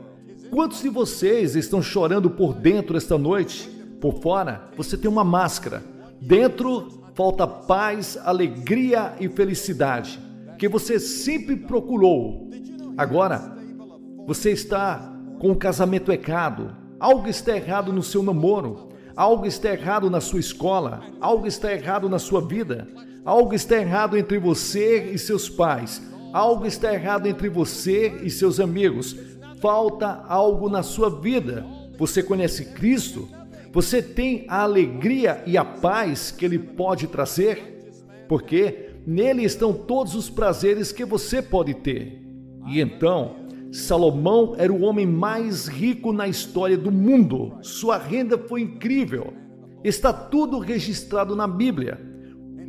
Quantos 0.50 0.82
de 0.82 0.88
vocês 0.88 1.54
estão 1.54 1.82
chorando 1.82 2.30
por 2.30 2.54
dentro 2.54 2.96
esta 2.96 3.18
noite? 3.18 3.68
Por 4.00 4.20
fora, 4.20 4.68
você 4.76 4.96
tem 4.96 5.10
uma 5.10 5.24
máscara. 5.24 5.82
Dentro, 6.20 7.02
falta 7.14 7.46
paz, 7.46 8.18
alegria 8.24 9.14
e 9.20 9.28
felicidade 9.28 10.26
que 10.56 10.68
você 10.68 10.98
sempre 10.98 11.56
procurou. 11.56 12.50
Agora, 12.96 13.56
você 14.26 14.50
está 14.50 15.12
com 15.38 15.50
o 15.50 15.56
casamento 15.56 16.10
errado, 16.10 16.74
algo 16.98 17.28
está 17.28 17.56
errado 17.56 17.92
no 17.92 18.02
seu 18.02 18.22
namoro, 18.22 18.88
algo 19.14 19.46
está 19.46 19.70
errado 19.70 20.10
na 20.10 20.20
sua 20.20 20.40
escola, 20.40 21.02
algo 21.20 21.46
está 21.46 21.72
errado 21.72 22.08
na 22.08 22.18
sua 22.18 22.40
vida, 22.40 22.88
algo 23.26 23.54
está 23.54 23.76
errado 23.76 24.16
entre 24.16 24.38
você 24.38 25.10
e 25.12 25.18
seus 25.18 25.48
pais, 25.48 26.00
algo 26.32 26.64
está 26.64 26.94
errado 26.94 27.26
entre 27.26 27.48
você 27.48 28.20
e 28.22 28.30
seus 28.30 28.60
amigos, 28.60 29.16
falta 29.60 30.24
algo 30.28 30.68
na 30.68 30.84
sua 30.84 31.10
vida. 31.10 31.66
Você 31.98 32.22
conhece 32.22 32.66
Cristo? 32.66 33.28
Você 33.72 34.00
tem 34.00 34.44
a 34.48 34.62
alegria 34.62 35.42
e 35.44 35.58
a 35.58 35.64
paz 35.64 36.30
que 36.30 36.44
Ele 36.44 36.58
pode 36.58 37.08
trazer? 37.08 37.90
Porque 38.28 38.90
nele 39.04 39.42
estão 39.42 39.72
todos 39.72 40.14
os 40.14 40.30
prazeres 40.30 40.92
que 40.92 41.04
você 41.04 41.42
pode 41.42 41.74
ter. 41.74 42.22
E 42.68 42.80
então, 42.80 43.36
Salomão 43.72 44.54
era 44.56 44.72
o 44.72 44.82
homem 44.82 45.06
mais 45.06 45.66
rico 45.66 46.12
na 46.12 46.28
história 46.28 46.78
do 46.78 46.92
mundo. 46.92 47.58
Sua 47.60 47.98
renda 47.98 48.38
foi 48.38 48.62
incrível. 48.62 49.32
Está 49.82 50.12
tudo 50.12 50.58
registrado 50.58 51.34
na 51.34 51.46
Bíblia. 51.46 52.15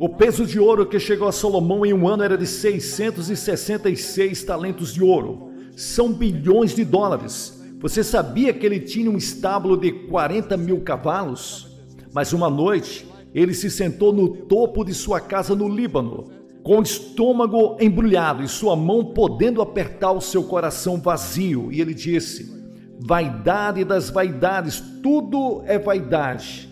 O 0.00 0.08
peso 0.08 0.46
de 0.46 0.60
ouro 0.60 0.86
que 0.86 1.00
chegou 1.00 1.26
a 1.26 1.32
Salomão 1.32 1.84
em 1.84 1.92
um 1.92 2.06
ano 2.06 2.22
era 2.22 2.38
de 2.38 2.46
666 2.46 4.44
talentos 4.44 4.94
de 4.94 5.02
ouro. 5.02 5.50
São 5.76 6.12
bilhões 6.12 6.72
de 6.72 6.84
dólares. 6.84 7.60
Você 7.80 8.04
sabia 8.04 8.52
que 8.52 8.64
ele 8.64 8.78
tinha 8.78 9.10
um 9.10 9.16
estábulo 9.16 9.76
de 9.76 9.90
40 9.90 10.56
mil 10.56 10.82
cavalos? 10.82 11.76
Mas 12.12 12.32
uma 12.32 12.48
noite, 12.48 13.08
ele 13.34 13.52
se 13.52 13.68
sentou 13.68 14.12
no 14.12 14.28
topo 14.28 14.84
de 14.84 14.94
sua 14.94 15.20
casa 15.20 15.56
no 15.56 15.68
Líbano 15.68 16.30
com 16.62 16.78
o 16.78 16.82
estômago 16.82 17.76
embrulhado 17.80 18.44
e 18.44 18.48
sua 18.48 18.76
mão 18.76 19.04
podendo 19.06 19.60
apertar 19.60 20.12
o 20.12 20.20
seu 20.20 20.44
coração 20.44 21.00
vazio. 21.00 21.72
E 21.72 21.80
ele 21.80 21.92
disse: 21.92 22.54
Vaidade 23.00 23.82
das 23.84 24.10
vaidades, 24.10 24.80
tudo 25.02 25.62
é 25.66 25.76
vaidade. 25.76 26.68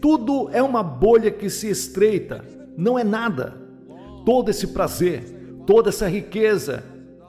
Tudo 0.00 0.48
é 0.52 0.62
uma 0.62 0.82
bolha 0.82 1.30
que 1.30 1.48
se 1.48 1.68
estreita, 1.68 2.55
não 2.76 2.98
é 2.98 3.04
nada. 3.04 3.60
Todo 4.24 4.50
esse 4.50 4.68
prazer, 4.68 5.22
toda 5.66 5.88
essa 5.88 6.08
riqueza, 6.08 6.84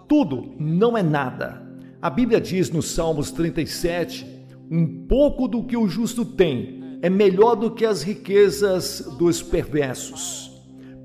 tudo 0.08 0.54
não 0.60 0.98
é 0.98 1.04
nada. 1.04 1.66
A 2.02 2.10
Bíblia 2.10 2.40
diz 2.40 2.70
no 2.70 2.82
Salmos 2.82 3.32
37: 3.32 4.26
um 4.70 5.06
pouco 5.08 5.48
do 5.48 5.64
que 5.64 5.78
o 5.78 5.88
justo 5.88 6.26
tem 6.26 7.00
é 7.02 7.10
melhor 7.10 7.56
do 7.56 7.72
que 7.72 7.86
as 7.86 8.02
riquezas 8.02 9.16
dos 9.18 9.42
perversos. 9.42 10.52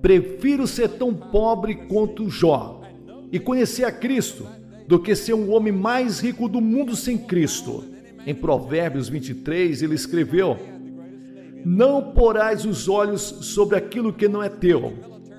Prefiro 0.00 0.66
ser 0.66 0.88
tão 0.88 1.14
pobre 1.14 1.74
quanto 1.86 2.28
Jó 2.28 2.80
e 3.30 3.38
conhecer 3.38 3.84
a 3.84 3.92
Cristo 3.92 4.46
do 4.86 4.98
que 4.98 5.14
ser 5.14 5.34
um 5.34 5.52
homem 5.52 5.72
mais 5.72 6.20
rico 6.20 6.48
do 6.48 6.60
mundo 6.60 6.96
sem 6.96 7.16
Cristo. 7.16 7.84
Em 8.26 8.34
Provérbios 8.34 9.08
23, 9.08 9.82
ele 9.82 9.94
escreveu: 9.94 10.58
Não 11.64 12.12
porás 12.12 12.64
os 12.64 12.88
olhos 12.88 13.20
sobre 13.22 13.76
aquilo 13.76 14.12
que 14.12 14.28
não 14.28 14.42
é 14.42 14.48
teu, 14.48 14.92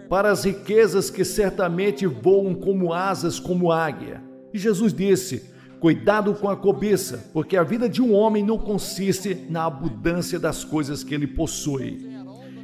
para 0.10 0.32
as 0.32 0.44
riquezas 0.44 1.10
que 1.10 1.26
certamente 1.26 2.06
voam 2.06 2.54
como 2.54 2.94
asas, 2.94 3.40
como 3.40 3.72
águia. 3.72 4.24
E 4.54 4.58
Jesus 4.58 4.94
disse: 4.94 5.50
Cuidado 5.80 6.34
com 6.36 6.50
a 6.50 6.56
cobiça, 6.56 7.30
porque 7.34 7.58
a 7.58 7.64
vida 7.64 7.90
de 7.90 8.02
um 8.02 8.14
homem 8.14 8.44
não 8.44 8.58
consiste 8.58 9.46
na 9.50 9.66
abundância 9.66 10.40
das 10.40 10.64
coisas 10.64 11.04
que 11.04 11.14
ele 11.14 11.28
possui 11.28 12.14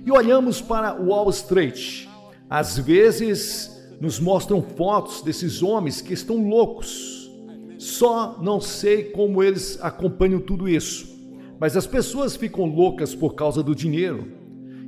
e 0.05 0.11
olhamos 0.11 0.61
para 0.61 0.93
Wall 0.93 1.29
Street. 1.29 2.07
Às 2.49 2.77
vezes 2.77 3.77
nos 4.01 4.19
mostram 4.19 4.61
fotos 4.61 5.21
desses 5.21 5.61
homens 5.61 6.01
que 6.01 6.13
estão 6.13 6.47
loucos. 6.47 7.29
Só 7.77 8.39
não 8.41 8.59
sei 8.59 9.05
como 9.05 9.43
eles 9.43 9.77
acompanham 9.81 10.39
tudo 10.39 10.67
isso. 10.67 11.18
Mas 11.59 11.75
as 11.75 11.85
pessoas 11.85 12.35
ficam 12.35 12.65
loucas 12.65 13.13
por 13.13 13.35
causa 13.35 13.61
do 13.61 13.75
dinheiro. 13.75 14.27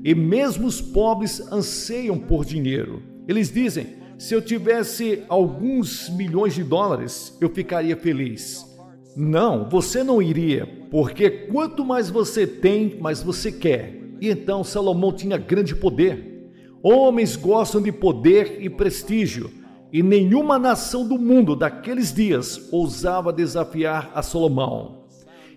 E 0.03 0.15
mesmo 0.15 0.67
os 0.67 0.81
pobres 0.81 1.39
anseiam 1.51 2.17
por 2.17 2.45
dinheiro. 2.45 3.03
Eles 3.27 3.51
dizem: 3.51 3.87
se 4.17 4.33
eu 4.33 4.41
tivesse 4.41 5.23
alguns 5.27 6.09
milhões 6.09 6.53
de 6.53 6.63
dólares, 6.63 7.37
eu 7.41 7.49
ficaria 7.49 7.97
feliz. 7.97 8.65
Não, 9.15 9.67
você 9.69 10.03
não 10.03 10.21
iria, 10.21 10.65
porque 10.89 11.29
quanto 11.29 11.83
mais 11.83 12.09
você 12.09 12.47
tem, 12.47 12.97
mais 12.99 13.21
você 13.21 13.51
quer. 13.51 13.99
E 14.21 14.29
então 14.29 14.63
Salomão 14.63 15.11
tinha 15.11 15.37
grande 15.37 15.75
poder. 15.75 16.49
Homens 16.81 17.35
gostam 17.35 17.81
de 17.81 17.91
poder 17.91 18.57
e 18.61 18.69
prestígio, 18.69 19.51
e 19.91 20.01
nenhuma 20.01 20.57
nação 20.57 21.07
do 21.07 21.17
mundo 21.17 21.55
daqueles 21.55 22.13
dias 22.13 22.69
ousava 22.71 23.33
desafiar 23.33 24.11
a 24.15 24.21
Salomão. 24.23 25.00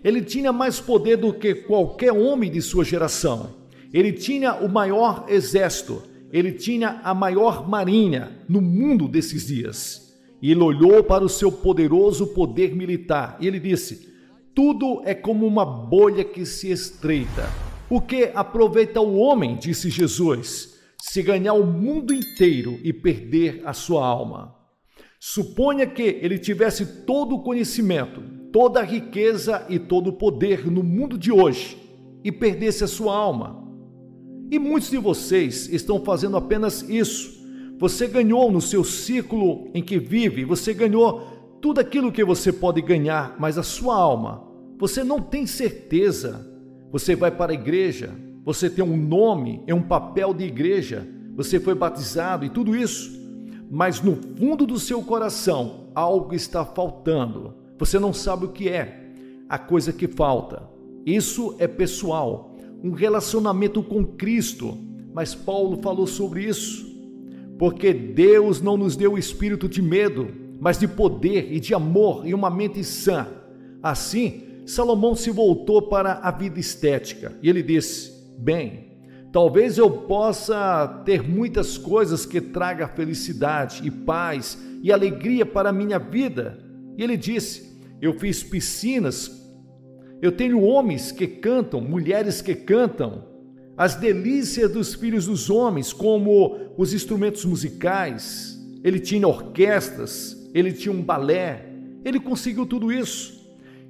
Ele 0.05 0.21
tinha 0.21 0.53
mais 0.53 0.79
poder 0.79 1.17
do 1.17 1.33
que 1.33 1.53
qualquer 1.53 2.13
homem 2.13 2.49
de 2.49 2.61
sua 2.61 2.85
geração. 2.85 3.55
Ele 3.91 4.13
tinha 4.13 4.53
o 4.53 4.69
maior 4.69 5.25
exército, 5.27 6.01
ele 6.31 6.53
tinha 6.53 7.01
a 7.03 7.13
maior 7.13 7.67
marinha 7.67 8.39
no 8.47 8.61
mundo 8.61 9.07
desses 9.07 9.47
dias. 9.47 10.15
E 10.41 10.51
ele 10.51 10.61
olhou 10.61 11.03
para 11.03 11.25
o 11.25 11.29
seu 11.29 11.51
poderoso 11.51 12.27
poder 12.27 12.75
militar 12.75 13.37
e 13.41 13.47
ele 13.47 13.59
disse: 13.59 14.13
Tudo 14.53 15.01
é 15.03 15.13
como 15.13 15.47
uma 15.47 15.65
bolha 15.65 16.23
que 16.23 16.45
se 16.45 16.71
estreita 16.71 17.49
o 17.89 18.01
que 18.01 18.31
aproveita 18.33 18.99
o 18.99 19.15
homem, 19.15 19.57
disse 19.57 19.89
Jesus, 19.89 20.73
se 20.99 21.21
ganhar 21.21 21.53
o 21.53 21.65
mundo 21.65 22.13
inteiro 22.13 22.79
e 22.83 22.91
perder 22.91 23.61
a 23.63 23.73
sua 23.73 24.05
alma? 24.05 24.55
Suponha 25.19 25.85
que 25.85 26.01
ele 26.01 26.39
tivesse 26.39 27.03
todo 27.05 27.35
o 27.35 27.43
conhecimento, 27.43 28.23
toda 28.55 28.79
a 28.79 28.83
riqueza 28.83 29.65
e 29.67 29.77
todo 29.77 30.07
o 30.07 30.13
poder 30.13 30.71
no 30.71 30.81
mundo 30.81 31.17
de 31.17 31.29
hoje 31.29 31.77
e 32.23 32.31
perdesse 32.31 32.85
a 32.85 32.87
sua 32.87 33.13
alma. 33.13 33.61
E 34.49 34.57
muitos 34.57 34.89
de 34.89 34.97
vocês 34.97 35.67
estão 35.67 35.99
fazendo 35.99 36.37
apenas 36.37 36.81
isso, 36.87 37.35
Você 37.77 38.07
ganhou 38.07 38.49
no 38.49 38.61
seu 38.61 38.85
círculo 38.85 39.69
em 39.73 39.83
que 39.83 39.99
vive, 39.99 40.45
você 40.45 40.73
ganhou 40.73 41.57
tudo 41.61 41.81
aquilo 41.81 42.13
que 42.13 42.23
você 42.23 42.53
pode 42.53 42.81
ganhar, 42.81 43.35
mas 43.37 43.57
a 43.57 43.63
sua 43.63 43.97
alma, 43.97 44.47
você 44.79 45.03
não 45.03 45.19
tem 45.19 45.45
certeza. 45.45 46.49
Você 46.93 47.13
vai 47.13 47.31
para 47.31 47.51
a 47.51 47.55
igreja, 47.55 48.15
você 48.45 48.69
tem 48.69 48.85
um 48.85 48.95
nome, 48.95 49.61
é 49.67 49.75
um 49.75 49.81
papel 49.81 50.33
de 50.33 50.45
igreja, 50.45 51.05
você 51.35 51.59
foi 51.59 51.75
batizado 51.75 52.45
e 52.45 52.49
tudo 52.49 52.73
isso, 52.73 53.11
mas 53.69 53.99
no 53.99 54.15
fundo 54.37 54.65
do 54.65 54.79
seu 54.79 55.01
coração 55.01 55.89
algo 55.93 56.33
está 56.33 56.63
faltando. 56.63 57.64
Você 57.77 57.99
não 57.99 58.13
sabe 58.13 58.45
o 58.45 58.49
que 58.49 58.69
é, 58.69 59.11
a 59.49 59.57
coisa 59.57 59.91
que 59.91 60.07
falta. 60.07 60.63
Isso 61.05 61.55
é 61.59 61.67
pessoal, 61.67 62.55
um 62.83 62.91
relacionamento 62.91 63.83
com 63.83 64.05
Cristo. 64.05 64.77
Mas 65.13 65.33
Paulo 65.33 65.81
falou 65.81 66.07
sobre 66.07 66.43
isso, 66.43 66.85
porque 67.57 67.93
Deus 67.93 68.61
não 68.61 68.75
nos 68.75 68.95
deu 68.95 69.13
o 69.13 69.17
espírito 69.17 69.69
de 69.69 69.81
medo, 69.81 70.27
mas 70.59 70.79
de 70.79 70.87
poder 70.87 71.53
e 71.53 71.59
de 71.59 71.73
amor 71.73 72.27
e 72.27 72.33
uma 72.33 72.49
mente 72.49 72.83
sã. 72.83 73.27
Assim, 73.81 74.43
Salomão 74.65 75.15
se 75.15 75.29
voltou 75.29 75.83
para 75.83 76.13
a 76.23 76.31
vida 76.31 76.59
estética 76.59 77.37
e 77.41 77.49
ele 77.49 77.61
disse: 77.61 78.11
Bem, 78.37 78.97
talvez 79.31 79.77
eu 79.77 79.89
possa 79.89 81.03
ter 81.05 81.21
muitas 81.21 81.77
coisas 81.77 82.25
que 82.25 82.41
traga 82.41 82.87
felicidade 82.87 83.85
e 83.85 83.91
paz 83.91 84.57
e 84.81 84.91
alegria 84.91 85.45
para 85.45 85.69
a 85.69 85.73
minha 85.73 85.99
vida. 85.99 86.64
E 86.97 87.03
ele 87.03 87.17
disse: 87.17 87.77
Eu 88.01 88.13
fiz 88.19 88.43
piscinas, 88.43 89.31
eu 90.21 90.31
tenho 90.31 90.61
homens 90.61 91.11
que 91.11 91.27
cantam, 91.27 91.81
mulheres 91.81 92.41
que 92.41 92.55
cantam, 92.55 93.23
as 93.77 93.95
delícias 93.95 94.71
dos 94.71 94.93
filhos 94.93 95.25
dos 95.25 95.49
homens, 95.49 95.91
como 95.91 96.57
os 96.77 96.93
instrumentos 96.93 97.43
musicais, 97.43 98.57
ele 98.83 98.99
tinha 98.99 99.27
orquestras, 99.27 100.49
ele 100.53 100.71
tinha 100.71 100.93
um 100.93 101.01
balé, 101.01 101.65
ele 102.05 102.19
conseguiu 102.19 102.65
tudo 102.65 102.91
isso. 102.91 103.35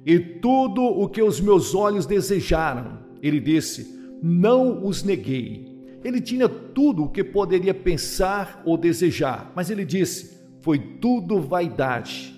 E 0.04 0.18
tudo 0.18 0.82
o 0.82 1.08
que 1.08 1.22
os 1.22 1.40
meus 1.40 1.74
olhos 1.74 2.04
desejaram, 2.04 2.98
ele 3.22 3.38
disse, 3.38 3.96
não 4.22 4.84
os 4.84 5.02
neguei. 5.02 5.76
Ele 6.02 6.20
tinha 6.20 6.48
tudo 6.48 7.04
o 7.04 7.08
que 7.08 7.22
poderia 7.22 7.74
pensar 7.74 8.62
ou 8.64 8.76
desejar, 8.76 9.52
mas 9.54 9.70
ele 9.70 9.84
disse, 9.84 10.36
foi 10.60 10.78
tudo 10.78 11.40
vaidade. 11.40 12.35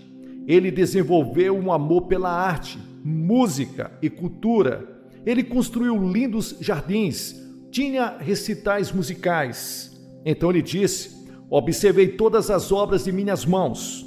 Ele 0.49 0.73
desenvolveu 0.73 1.57
um 1.57 1.71
amor 1.71 2.09
pela 2.09 2.31
arte, 2.31 2.77
música 3.05 3.93
e 4.03 4.11
cultura 4.11 4.99
ele 5.29 5.43
construiu 5.43 6.11
lindos 6.11 6.57
jardins, 6.59 7.37
tinha 7.71 8.17
recitais 8.19 8.91
musicais. 8.91 9.95
Então 10.25 10.49
ele 10.49 10.63
disse: 10.63 11.29
Observei 11.51 12.09
todas 12.09 12.51
as 12.51 12.73
obras 12.73 13.05
de 13.05 13.13
minhas 13.13 13.45
mãos. 13.45 14.07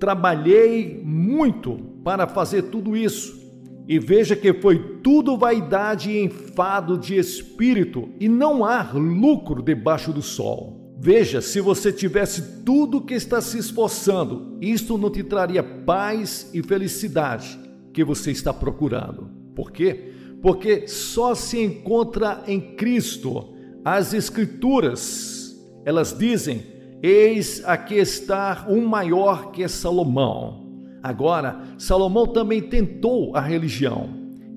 Trabalhei 0.00 1.02
muito 1.04 1.76
para 2.02 2.26
fazer 2.26 2.62
tudo 2.62 2.96
isso. 2.96 3.44
E 3.86 3.98
veja 3.98 4.34
que 4.34 4.54
foi 4.54 5.00
tudo 5.02 5.36
vaidade 5.36 6.10
e 6.10 6.24
enfado 6.24 6.96
de 6.96 7.16
espírito, 7.16 8.08
e 8.18 8.26
não 8.26 8.64
há 8.64 8.90
lucro 8.92 9.62
debaixo 9.62 10.14
do 10.14 10.22
sol. 10.22 10.85
Veja, 10.98 11.42
se 11.42 11.60
você 11.60 11.92
tivesse 11.92 12.62
tudo 12.64 13.02
que 13.02 13.12
está 13.12 13.40
se 13.40 13.58
esforçando, 13.58 14.56
isto 14.60 14.96
não 14.96 15.10
te 15.10 15.22
traria 15.22 15.62
paz 15.62 16.50
e 16.54 16.62
felicidade 16.62 17.58
que 17.92 18.02
você 18.02 18.30
está 18.30 18.52
procurando. 18.52 19.28
Por 19.54 19.70
quê? 19.70 20.12
Porque 20.40 20.88
só 20.88 21.34
se 21.34 21.62
encontra 21.62 22.42
em 22.46 22.74
Cristo. 22.76 23.54
As 23.84 24.14
Escrituras, 24.14 25.54
elas 25.84 26.16
dizem: 26.16 26.62
Eis 27.02 27.62
aqui 27.64 27.96
está 27.96 28.66
um 28.68 28.86
maior 28.86 29.50
que 29.50 29.68
Salomão. 29.68 30.66
Agora, 31.02 31.60
Salomão 31.78 32.26
também 32.26 32.62
tentou 32.62 33.36
a 33.36 33.40
religião. 33.40 34.08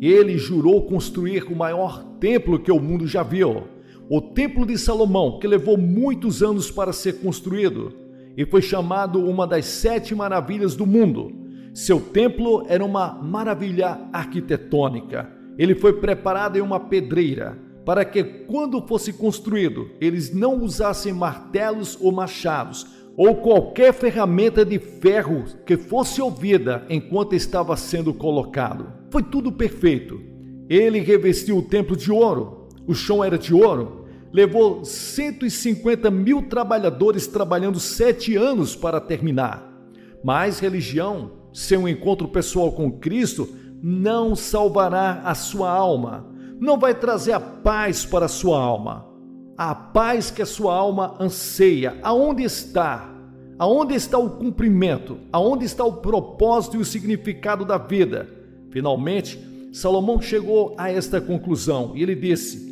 Ele 0.02 0.38
jurou 0.38 0.86
construir 0.86 1.44
o 1.44 1.56
maior 1.56 2.04
templo 2.20 2.60
que 2.60 2.72
o 2.72 2.80
mundo 2.80 3.06
já 3.06 3.24
viu. 3.24 3.68
O 4.12 4.20
Templo 4.20 4.66
de 4.66 4.76
Salomão, 4.76 5.38
que 5.38 5.48
levou 5.48 5.78
muitos 5.78 6.42
anos 6.42 6.72
para 6.72 6.92
ser 6.92 7.20
construído 7.20 7.94
e 8.36 8.44
foi 8.44 8.60
chamado 8.60 9.24
uma 9.24 9.46
das 9.46 9.66
sete 9.66 10.16
maravilhas 10.16 10.76
do 10.76 10.84
mundo. 10.84 11.32
Seu 11.76 12.02
templo 12.02 12.66
era 12.68 12.84
uma 12.84 13.14
maravilha 13.14 14.00
arquitetônica. 14.12 15.30
Ele 15.60 15.76
foi 15.76 15.94
preparado 15.94 16.58
em 16.58 16.62
uma 16.62 16.80
pedreira 16.80 17.56
para 17.86 18.04
que, 18.04 18.24
quando 18.24 18.82
fosse 18.88 19.14
construído, 19.14 19.92
eles 20.02 20.34
não 20.34 20.64
usassem 20.64 21.14
martelos 21.14 21.96
ou 22.02 22.12
machados 22.12 22.88
ou 23.16 23.36
qualquer 23.36 23.94
ferramenta 23.94 24.66
de 24.66 24.80
ferro 24.80 25.46
que 25.68 25.78
fosse 25.78 26.20
ouvida 26.20 26.84
enquanto 26.90 27.36
estava 27.36 27.78
sendo 27.78 28.12
colocado. 28.12 28.92
Foi 29.12 29.22
tudo 29.22 29.52
perfeito. 29.52 30.20
Ele 30.68 30.98
revestiu 30.98 31.60
o 31.60 31.64
templo 31.64 31.96
de 31.96 32.12
ouro, 32.12 32.68
o 32.88 32.96
chão 32.96 33.24
era 33.24 33.38
de 33.38 33.54
ouro, 33.54 33.99
levou 34.32 34.86
150 34.86 36.10
mil 36.12 36.44
trabalhadores 36.44 37.28
trabalhando 37.28 37.80
sete 37.80 38.36
anos 38.36 38.76
para 38.76 39.00
terminar. 39.00 39.68
Mas 40.24 40.60
religião 40.60 41.32
seu 41.54 41.88
encontro 41.88 42.28
pessoal 42.28 42.72
com 42.72 42.92
Cristo 42.92 43.50
não 43.82 44.36
salvará 44.36 45.22
a 45.24 45.34
sua 45.34 45.72
alma, 45.72 46.28
não 46.60 46.78
vai 46.78 46.94
trazer 46.94 47.32
a 47.32 47.40
paz 47.40 48.06
para 48.06 48.26
a 48.26 48.30
sua 48.30 48.62
alma. 48.62 49.08
A 49.58 49.74
paz 49.76 50.32
que 50.32 50.42
a 50.42 50.46
sua 50.46 50.74
alma 50.74 51.16
anseia, 51.20 51.98
aonde 52.02 52.44
está? 52.44 53.14
Aonde 53.58 53.94
está 53.94 54.18
o 54.18 54.30
cumprimento? 54.30 55.18
Aonde 55.34 55.66
está 55.66 55.84
o 55.84 55.98
propósito 55.98 56.78
e 56.78 56.80
o 56.80 56.86
significado 56.86 57.66
da 57.66 57.78
vida? 57.78 58.30
Finalmente, 58.72 59.38
Salomão 59.74 60.22
chegou 60.22 60.76
a 60.78 60.90
esta 60.90 61.20
conclusão 61.20 61.92
e 61.94 62.02
ele 62.02 62.16
disse: 62.16 62.69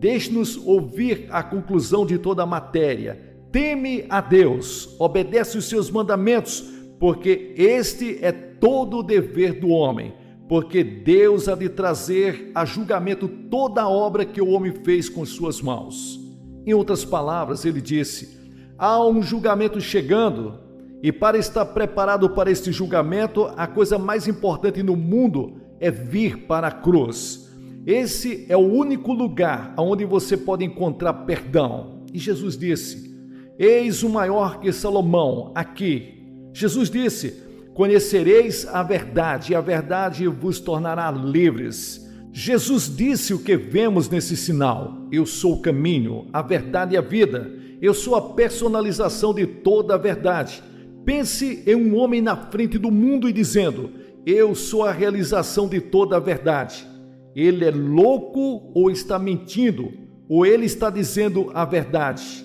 Deixe-nos 0.00 0.56
ouvir 0.56 1.26
a 1.30 1.42
conclusão 1.42 2.06
de 2.06 2.16
toda 2.16 2.42
a 2.42 2.46
matéria. 2.46 3.20
Teme 3.52 4.06
a 4.08 4.22
Deus, 4.22 4.96
obedece 4.98 5.58
os 5.58 5.66
seus 5.66 5.90
mandamentos, 5.90 6.64
porque 6.98 7.52
este 7.54 8.18
é 8.22 8.32
todo 8.32 8.96
o 8.96 9.02
dever 9.02 9.60
do 9.60 9.68
homem, 9.68 10.14
porque 10.48 10.82
Deus 10.82 11.48
há 11.48 11.54
de 11.54 11.68
trazer 11.68 12.50
a 12.54 12.64
julgamento 12.64 13.28
toda 13.28 13.82
a 13.82 13.90
obra 13.90 14.24
que 14.24 14.40
o 14.40 14.48
homem 14.48 14.72
fez 14.82 15.06
com 15.06 15.22
suas 15.26 15.60
mãos. 15.60 16.18
Em 16.64 16.72
outras 16.72 17.04
palavras, 17.04 17.66
ele 17.66 17.82
disse: 17.82 18.40
há 18.78 19.06
um 19.06 19.22
julgamento 19.22 19.82
chegando, 19.82 20.60
e 21.02 21.12
para 21.12 21.36
estar 21.36 21.66
preparado 21.66 22.30
para 22.30 22.50
este 22.50 22.72
julgamento, 22.72 23.52
a 23.54 23.66
coisa 23.66 23.98
mais 23.98 24.26
importante 24.26 24.82
no 24.82 24.96
mundo 24.96 25.60
é 25.78 25.90
vir 25.90 26.46
para 26.46 26.68
a 26.68 26.72
cruz. 26.72 27.39
Esse 27.86 28.46
é 28.48 28.56
o 28.56 28.60
único 28.60 29.12
lugar 29.12 29.74
onde 29.78 30.04
você 30.04 30.36
pode 30.36 30.64
encontrar 30.64 31.12
perdão. 31.24 32.04
E 32.12 32.18
Jesus 32.18 32.56
disse: 32.56 33.14
Eis 33.58 34.02
o 34.02 34.08
maior 34.08 34.60
que 34.60 34.72
Salomão 34.72 35.52
aqui 35.54 36.20
Jesus 36.52 36.90
disse: 36.90 37.42
Conhecereis 37.74 38.66
a 38.66 38.82
verdade, 38.82 39.52
e 39.52 39.54
a 39.54 39.60
verdade 39.60 40.26
vos 40.26 40.60
tornará 40.60 41.10
livres. 41.10 42.08
Jesus 42.32 42.94
disse 42.94 43.34
o 43.34 43.38
que 43.38 43.56
vemos 43.56 44.08
nesse 44.08 44.36
sinal: 44.36 45.06
Eu 45.10 45.24
sou 45.24 45.54
o 45.54 45.62
caminho, 45.62 46.26
a 46.32 46.42
verdade 46.42 46.94
e 46.94 46.98
a 46.98 47.00
vida. 47.00 47.50
Eu 47.80 47.94
sou 47.94 48.14
a 48.14 48.34
personalização 48.34 49.32
de 49.32 49.46
toda 49.46 49.94
a 49.94 49.98
verdade. 49.98 50.62
Pense 51.04 51.62
em 51.66 51.74
um 51.74 51.96
homem 51.96 52.20
na 52.20 52.36
frente 52.36 52.78
do 52.78 52.90
mundo 52.90 53.28
e 53.28 53.32
dizendo: 53.32 53.90
Eu 54.26 54.54
sou 54.54 54.84
a 54.84 54.92
realização 54.92 55.68
de 55.68 55.80
toda 55.80 56.16
a 56.16 56.20
verdade. 56.20 56.86
Ele 57.34 57.64
é 57.64 57.70
louco 57.70 58.70
ou 58.74 58.90
está 58.90 59.18
mentindo, 59.18 59.92
ou 60.28 60.44
ele 60.44 60.66
está 60.66 60.90
dizendo 60.90 61.50
a 61.54 61.64
verdade. 61.64 62.44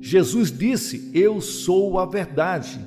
Jesus 0.00 0.50
disse: 0.50 1.10
Eu 1.14 1.40
sou 1.40 1.98
a 1.98 2.06
verdade. 2.06 2.78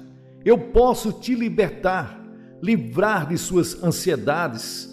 Eu 0.46 0.58
posso 0.58 1.12
te 1.12 1.36
libertar, 1.36 2.24
livrar 2.62 3.28
de 3.28 3.38
suas 3.38 3.84
ansiedades, 3.84 4.90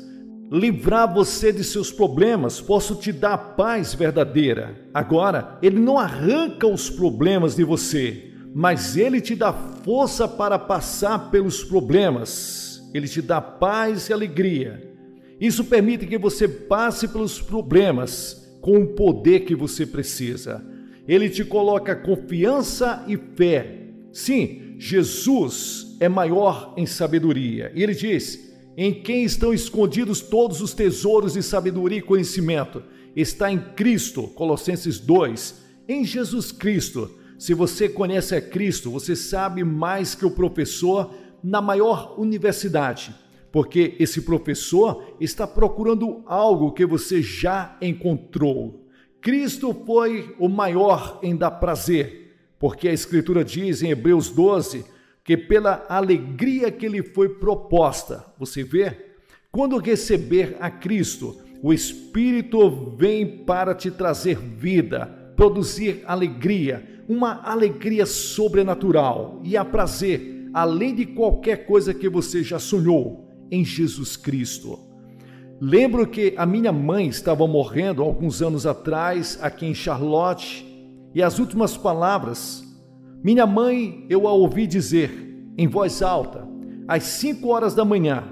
livrar 0.50 1.12
você 1.12 1.52
de 1.52 1.62
seus 1.62 1.92
problemas, 1.92 2.60
posso 2.60 2.96
te 2.96 3.12
dar 3.12 3.34
a 3.34 3.38
paz 3.38 3.94
verdadeira. 3.94 4.88
Agora, 4.92 5.58
Ele 5.62 5.78
não 5.78 5.98
arranca 5.98 6.66
os 6.66 6.90
problemas 6.90 7.54
de 7.54 7.64
você, 7.64 8.32
mas 8.54 8.96
Ele 8.96 9.20
te 9.20 9.34
dá 9.34 9.52
força 9.52 10.26
para 10.26 10.58
passar 10.58 11.30
pelos 11.30 11.62
problemas. 11.62 12.82
Ele 12.92 13.06
te 13.06 13.20
dá 13.20 13.40
paz 13.40 14.08
e 14.08 14.12
alegria. 14.12 14.95
Isso 15.40 15.64
permite 15.64 16.06
que 16.06 16.18
você 16.18 16.48
passe 16.48 17.08
pelos 17.08 17.40
problemas 17.40 18.58
com 18.60 18.78
o 18.78 18.86
poder 18.88 19.40
que 19.40 19.54
você 19.54 19.86
precisa. 19.86 20.64
Ele 21.06 21.28
te 21.28 21.44
coloca 21.44 21.94
confiança 21.94 23.04
e 23.06 23.16
fé. 23.36 23.90
Sim, 24.12 24.74
Jesus 24.78 25.96
é 26.00 26.08
maior 26.08 26.74
em 26.76 26.86
sabedoria. 26.86 27.70
E 27.74 27.82
ele 27.82 27.94
diz: 27.94 28.52
Em 28.76 28.92
quem 28.92 29.24
estão 29.24 29.52
escondidos 29.52 30.20
todos 30.20 30.60
os 30.60 30.74
tesouros 30.74 31.34
de 31.34 31.42
sabedoria 31.42 31.98
e 31.98 32.02
conhecimento? 32.02 32.82
Está 33.14 33.50
em 33.50 33.58
Cristo, 33.58 34.24
Colossenses 34.28 34.98
2. 34.98 35.64
Em 35.88 36.04
Jesus 36.04 36.50
Cristo, 36.50 37.10
Se 37.38 37.52
você 37.52 37.86
conhece 37.86 38.34
a 38.34 38.40
Cristo, 38.40 38.90
você 38.90 39.14
sabe 39.14 39.62
mais 39.62 40.14
que 40.14 40.24
o 40.24 40.30
professor 40.30 41.14
na 41.44 41.60
maior 41.60 42.18
universidade, 42.18 43.14
porque 43.56 43.96
esse 43.98 44.20
professor 44.20 45.16
está 45.18 45.46
procurando 45.46 46.22
algo 46.26 46.72
que 46.72 46.84
você 46.84 47.22
já 47.22 47.74
encontrou. 47.80 48.86
Cristo 49.18 49.74
foi 49.86 50.36
o 50.38 50.46
maior 50.46 51.18
em 51.22 51.34
dar 51.34 51.52
prazer, 51.52 52.36
porque 52.58 52.86
a 52.86 52.92
Escritura 52.92 53.42
diz 53.42 53.82
em 53.82 53.88
Hebreus 53.88 54.28
12 54.28 54.84
que 55.24 55.38
pela 55.38 55.86
alegria 55.88 56.70
que 56.70 56.86
lhe 56.86 57.02
foi 57.02 57.30
proposta, 57.30 58.26
você 58.38 58.62
vê? 58.62 58.94
Quando 59.50 59.78
receber 59.78 60.58
a 60.60 60.70
Cristo, 60.70 61.34
o 61.62 61.72
Espírito 61.72 62.94
vem 62.98 63.38
para 63.38 63.74
te 63.74 63.90
trazer 63.90 64.38
vida, 64.38 65.06
produzir 65.34 66.02
alegria, 66.04 67.02
uma 67.08 67.40
alegria 67.42 68.04
sobrenatural 68.04 69.40
e 69.42 69.56
a 69.56 69.64
prazer, 69.64 70.50
além 70.52 70.94
de 70.94 71.06
qualquer 71.06 71.64
coisa 71.64 71.94
que 71.94 72.06
você 72.06 72.42
já 72.42 72.58
sonhou 72.58 73.25
em 73.50 73.64
Jesus 73.64 74.16
Cristo. 74.16 74.78
Lembro 75.60 76.06
que 76.06 76.34
a 76.36 76.44
minha 76.44 76.72
mãe 76.72 77.08
estava 77.08 77.46
morrendo 77.46 78.02
alguns 78.02 78.42
anos 78.42 78.66
atrás 78.66 79.38
aqui 79.40 79.66
em 79.66 79.74
Charlotte 79.74 80.66
e 81.14 81.22
as 81.22 81.38
últimas 81.38 81.76
palavras, 81.76 82.62
minha 83.24 83.46
mãe, 83.46 84.04
eu 84.10 84.28
a 84.28 84.32
ouvi 84.32 84.66
dizer 84.66 85.10
em 85.56 85.66
voz 85.66 86.02
alta, 86.02 86.46
às 86.86 87.04
cinco 87.04 87.48
horas 87.48 87.74
da 87.74 87.84
manhã, 87.84 88.22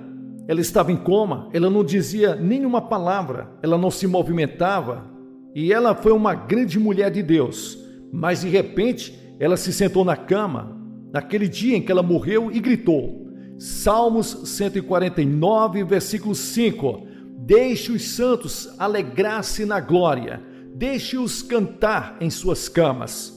ela 0.46 0.60
estava 0.60 0.92
em 0.92 0.96
coma, 0.96 1.48
ela 1.54 1.70
não 1.70 1.82
dizia 1.82 2.36
nenhuma 2.36 2.82
palavra, 2.82 3.50
ela 3.62 3.78
não 3.78 3.90
se 3.90 4.06
movimentava 4.06 5.10
e 5.54 5.72
ela 5.72 5.94
foi 5.94 6.12
uma 6.12 6.34
grande 6.34 6.78
mulher 6.78 7.10
de 7.10 7.22
Deus. 7.22 7.78
Mas 8.12 8.42
de 8.42 8.48
repente 8.48 9.18
ela 9.40 9.56
se 9.56 9.72
sentou 9.72 10.04
na 10.04 10.16
cama, 10.16 10.78
naquele 11.12 11.48
dia 11.48 11.76
em 11.76 11.82
que 11.82 11.90
ela 11.90 12.02
morreu, 12.02 12.50
e 12.52 12.60
gritou: 12.60 13.23
Salmos 13.58 14.36
149, 14.44 15.84
versículo 15.84 16.34
5: 16.34 17.06
Deixe 17.38 17.92
os 17.92 18.08
santos 18.08 18.68
alegrar-se 18.78 19.64
na 19.64 19.80
glória, 19.80 20.42
deixe-os 20.74 21.42
cantar 21.42 22.16
em 22.20 22.30
suas 22.30 22.68
camas. 22.68 23.32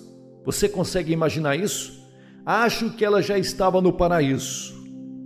Você 0.46 0.70
consegue 0.70 1.12
imaginar 1.12 1.56
isso? 1.56 1.98
Acho 2.46 2.92
que 2.92 3.04
ela 3.04 3.22
já 3.22 3.38
estava 3.38 3.82
no 3.82 3.92
paraíso. 3.92 4.74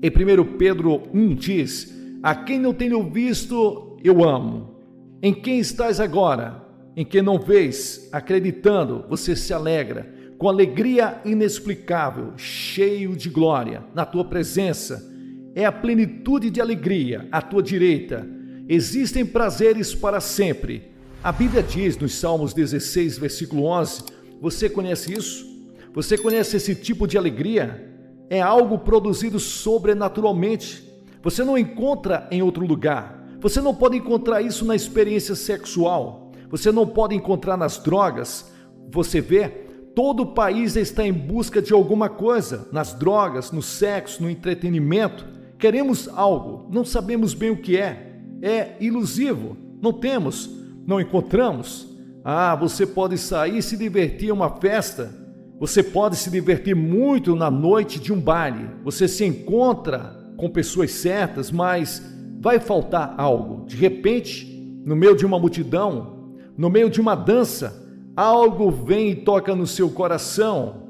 Em 0.01 0.09
1 0.09 0.57
Pedro 0.57 1.03
1 1.13 1.35
diz: 1.35 1.93
A 2.23 2.33
quem 2.33 2.59
não 2.59 2.73
tenho 2.73 3.09
visto, 3.09 3.97
eu 4.03 4.27
amo. 4.27 4.75
Em 5.21 5.33
quem 5.33 5.59
estás 5.59 5.99
agora? 5.99 6.65
Em 6.97 7.05
quem 7.05 7.21
não 7.21 7.39
vês, 7.39 8.09
acreditando, 8.11 9.05
você 9.07 9.35
se 9.35 9.53
alegra, 9.53 10.11
com 10.41 10.49
alegria 10.49 11.21
inexplicável, 11.23 12.33
cheio 12.35 13.15
de 13.15 13.29
glória, 13.29 13.83
na 13.93 14.07
tua 14.07 14.25
presença. 14.25 15.07
É 15.53 15.65
a 15.65 15.71
plenitude 15.71 16.49
de 16.49 16.59
alegria 16.59 17.27
à 17.31 17.43
tua 17.43 17.61
direita. 17.61 18.27
Existem 18.67 19.23
prazeres 19.23 19.93
para 19.93 20.19
sempre. 20.19 20.95
A 21.23 21.31
Bíblia 21.31 21.61
diz 21.61 21.95
nos 21.95 22.15
Salmos 22.15 22.55
16, 22.55 23.19
versículo 23.19 23.65
11: 23.65 24.05
Você 24.41 24.67
conhece 24.67 25.13
isso? 25.13 25.45
Você 25.93 26.17
conhece 26.17 26.57
esse 26.57 26.73
tipo 26.73 27.05
de 27.05 27.19
alegria? 27.19 27.91
é 28.31 28.41
algo 28.41 28.79
produzido 28.79 29.39
sobrenaturalmente. 29.41 30.89
Você 31.21 31.43
não 31.43 31.57
encontra 31.57 32.29
em 32.31 32.41
outro 32.41 32.65
lugar. 32.65 33.27
Você 33.41 33.59
não 33.59 33.75
pode 33.75 33.97
encontrar 33.97 34.41
isso 34.41 34.63
na 34.63 34.73
experiência 34.73 35.35
sexual. 35.35 36.31
Você 36.49 36.71
não 36.71 36.87
pode 36.87 37.13
encontrar 37.13 37.57
nas 37.57 37.77
drogas. 37.77 38.49
Você 38.89 39.19
vê, 39.19 39.67
todo 39.95 40.23
o 40.23 40.33
país 40.33 40.75
está 40.75 41.05
em 41.05 41.13
busca 41.13 41.61
de 41.61 41.73
alguma 41.73 42.09
coisa, 42.09 42.67
nas 42.71 42.93
drogas, 42.93 43.51
no 43.51 43.61
sexo, 43.61 44.23
no 44.23 44.29
entretenimento. 44.29 45.25
Queremos 45.57 46.07
algo, 46.07 46.67
não 46.71 46.83
sabemos 46.83 47.33
bem 47.33 47.51
o 47.51 47.57
que 47.57 47.77
é. 47.77 48.19
É 48.41 48.75
ilusivo, 48.79 49.57
não 49.81 49.93
temos, 49.93 50.49
não 50.85 50.99
encontramos. 50.99 51.87
Ah, 52.23 52.55
você 52.55 52.85
pode 52.85 53.17
sair 53.17 53.57
e 53.57 53.61
se 53.61 53.77
divertir 53.77 54.29
em 54.29 54.31
uma 54.31 54.49
festa, 54.49 55.13
você 55.59 55.83
pode 55.83 56.15
se 56.15 56.29
divertir 56.31 56.75
muito 56.75 57.35
na 57.35 57.51
noite 57.51 57.99
de 57.99 58.11
um 58.11 58.19
baile. 58.19 58.69
Você 58.83 59.07
se 59.07 59.23
encontra 59.25 60.19
com 60.37 60.49
pessoas 60.49 60.91
certas, 60.91 61.51
mas 61.51 62.01
vai 62.39 62.59
faltar 62.59 63.13
algo. 63.17 63.65
De 63.67 63.75
repente, 63.75 64.81
no 64.83 64.95
meio 64.95 65.15
de 65.15 65.23
uma 65.25 65.37
multidão, 65.37 66.33
no 66.57 66.69
meio 66.69 66.89
de 66.89 66.99
uma 66.99 67.13
dança, 67.13 67.80
algo 68.15 68.71
vem 68.71 69.11
e 69.11 69.15
toca 69.15 69.55
no 69.55 69.67
seu 69.67 69.89
coração 69.89 70.87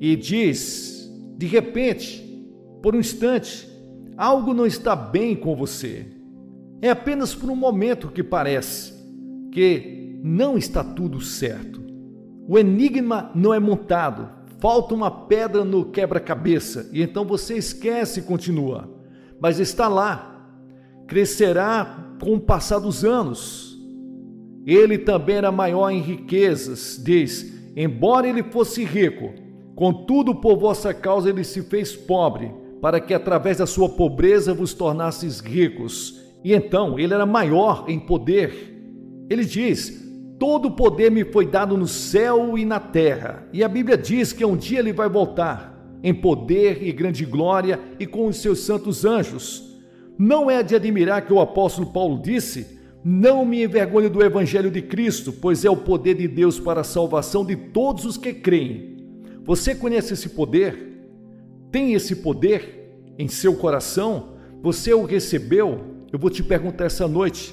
e 0.00 0.16
diz: 0.16 1.10
de 1.36 1.46
repente, 1.46 2.22
por 2.82 2.94
um 2.94 3.00
instante, 3.00 3.68
algo 4.16 4.52
não 4.52 4.66
está 4.66 4.94
bem 4.94 5.34
com 5.36 5.54
você. 5.54 6.06
É 6.80 6.90
apenas 6.90 7.34
por 7.34 7.48
um 7.48 7.56
momento 7.56 8.08
que 8.08 8.22
parece 8.22 8.92
que 9.52 10.18
não 10.22 10.56
está 10.56 10.82
tudo 10.82 11.20
certo. 11.20 11.80
O 12.48 12.58
enigma 12.58 13.30
não 13.34 13.54
é 13.54 13.60
montado, 13.60 14.28
falta 14.58 14.94
uma 14.94 15.10
pedra 15.10 15.64
no 15.64 15.86
quebra-cabeça 15.86 16.90
e 16.92 17.02
então 17.02 17.24
você 17.24 17.56
esquece 17.56 18.20
e 18.20 18.22
continua. 18.24 18.90
Mas 19.40 19.60
está 19.60 19.86
lá, 19.88 20.48
crescerá 21.06 22.16
com 22.20 22.34
o 22.34 22.40
passar 22.40 22.78
dos 22.78 23.04
anos. 23.04 23.71
Ele 24.66 24.98
também 24.98 25.36
era 25.36 25.50
maior 25.50 25.90
em 25.90 26.00
riquezas, 26.00 27.00
diz, 27.02 27.52
embora 27.76 28.28
ele 28.28 28.42
fosse 28.44 28.84
rico, 28.84 29.30
contudo 29.74 30.34
por 30.34 30.56
vossa 30.56 30.94
causa 30.94 31.28
ele 31.28 31.42
se 31.42 31.62
fez 31.62 31.96
pobre, 31.96 32.52
para 32.80 33.00
que 33.00 33.12
através 33.12 33.58
da 33.58 33.66
sua 33.66 33.88
pobreza 33.88 34.54
vos 34.54 34.72
tornasseis 34.72 35.40
ricos. 35.40 36.20
E 36.44 36.52
então 36.52 36.98
ele 36.98 37.14
era 37.14 37.26
maior 37.26 37.84
em 37.88 37.98
poder. 37.98 39.26
Ele 39.28 39.44
diz: 39.44 40.02
Todo 40.38 40.68
o 40.68 40.72
poder 40.72 41.10
me 41.10 41.24
foi 41.24 41.46
dado 41.46 41.76
no 41.76 41.86
céu 41.86 42.58
e 42.58 42.64
na 42.64 42.80
terra. 42.80 43.46
E 43.52 43.62
a 43.62 43.68
Bíblia 43.68 43.96
diz 43.96 44.32
que 44.32 44.44
um 44.44 44.56
dia 44.56 44.80
ele 44.80 44.92
vai 44.92 45.08
voltar 45.08 45.72
em 46.02 46.12
poder 46.12 46.82
e 46.82 46.92
grande 46.92 47.24
glória 47.24 47.78
e 47.98 48.06
com 48.06 48.26
os 48.26 48.36
seus 48.38 48.60
santos 48.60 49.04
anjos. 49.04 49.80
Não 50.18 50.50
é 50.50 50.62
de 50.62 50.74
admirar 50.74 51.24
que 51.24 51.32
o 51.32 51.40
apóstolo 51.40 51.92
Paulo 51.92 52.20
disse: 52.20 52.80
Não 53.04 53.44
me 53.44 53.64
envergonhe 53.64 54.08
do 54.08 54.22
evangelho 54.22 54.70
de 54.70 54.80
Cristo, 54.80 55.32
pois 55.32 55.64
é 55.64 55.70
o 55.70 55.76
poder 55.76 56.14
de 56.14 56.28
Deus 56.28 56.60
para 56.60 56.82
a 56.82 56.84
salvação 56.84 57.44
de 57.44 57.56
todos 57.56 58.04
os 58.04 58.16
que 58.16 58.32
creem. 58.32 58.96
Você 59.44 59.74
conhece 59.74 60.14
esse 60.14 60.28
poder? 60.28 61.04
Tem 61.70 61.94
esse 61.94 62.14
poder 62.16 62.94
em 63.18 63.26
seu 63.26 63.54
coração? 63.54 64.34
Você 64.62 64.94
o 64.94 65.04
recebeu? 65.04 65.80
Eu 66.12 66.18
vou 66.18 66.30
te 66.30 66.44
perguntar 66.44 66.84
essa 66.84 67.08
noite. 67.08 67.52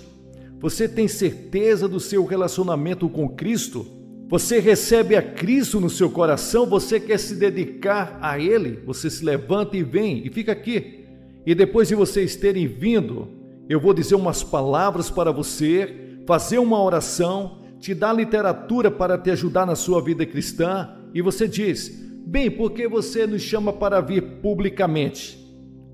Você 0.60 0.88
tem 0.88 1.08
certeza 1.08 1.88
do 1.88 2.00
seu 2.00 2.26
relacionamento 2.26 3.10
com 3.10 3.30
Cristo? 3.30 3.88
Você 4.28 4.60
recebe 4.60 5.16
a 5.16 5.22
Cristo 5.24 5.80
no 5.80 5.90
seu 5.90 6.12
coração? 6.12 6.68
Você 6.68 7.00
quer 7.00 7.18
se 7.18 7.34
dedicar 7.34 8.20
a 8.22 8.38
Ele? 8.38 8.80
Você 8.86 9.10
se 9.10 9.26
levanta 9.26 9.76
e 9.76 9.82
vem 9.82 10.22
e 10.24 10.30
fica 10.30 10.52
aqui. 10.52 11.06
E 11.44 11.56
depois 11.56 11.88
de 11.88 11.96
vocês 11.96 12.36
terem 12.36 12.68
vindo, 12.68 13.39
eu 13.70 13.80
vou 13.80 13.94
dizer 13.94 14.16
umas 14.16 14.42
palavras 14.42 15.12
para 15.12 15.32
você, 15.32 16.18
fazer 16.26 16.58
uma 16.58 16.82
oração, 16.82 17.60
te 17.80 17.94
dar 17.94 18.14
literatura 18.14 18.90
para 18.90 19.16
te 19.16 19.30
ajudar 19.30 19.64
na 19.64 19.76
sua 19.76 20.02
vida 20.02 20.26
cristã. 20.26 20.90
E 21.14 21.22
você 21.22 21.48
diz: 21.48 21.88
Bem, 22.26 22.50
por 22.50 22.72
que 22.72 22.88
você 22.88 23.28
nos 23.28 23.44
chama 23.44 23.72
para 23.72 24.02
vir 24.02 24.42
publicamente? 24.42 25.38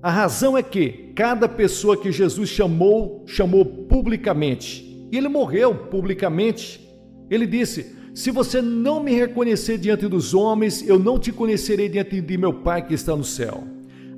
A 0.02 0.10
razão 0.10 0.56
é 0.56 0.62
que 0.62 1.12
cada 1.14 1.46
pessoa 1.46 1.96
que 1.96 2.10
Jesus 2.10 2.48
chamou, 2.48 3.24
chamou 3.26 3.64
publicamente. 3.64 5.06
E 5.12 5.18
ele 5.18 5.28
morreu 5.28 5.74
publicamente. 5.74 6.80
Ele 7.28 7.46
disse: 7.46 7.94
Se 8.14 8.30
você 8.30 8.62
não 8.62 9.02
me 9.02 9.14
reconhecer 9.14 9.76
diante 9.76 10.08
dos 10.08 10.32
homens, 10.32 10.86
eu 10.88 10.98
não 10.98 11.18
te 11.18 11.30
conhecerei 11.30 11.90
diante 11.90 12.22
de 12.22 12.38
meu 12.38 12.54
Pai 12.54 12.86
que 12.86 12.94
está 12.94 13.14
no 13.14 13.24
céu. 13.24 13.64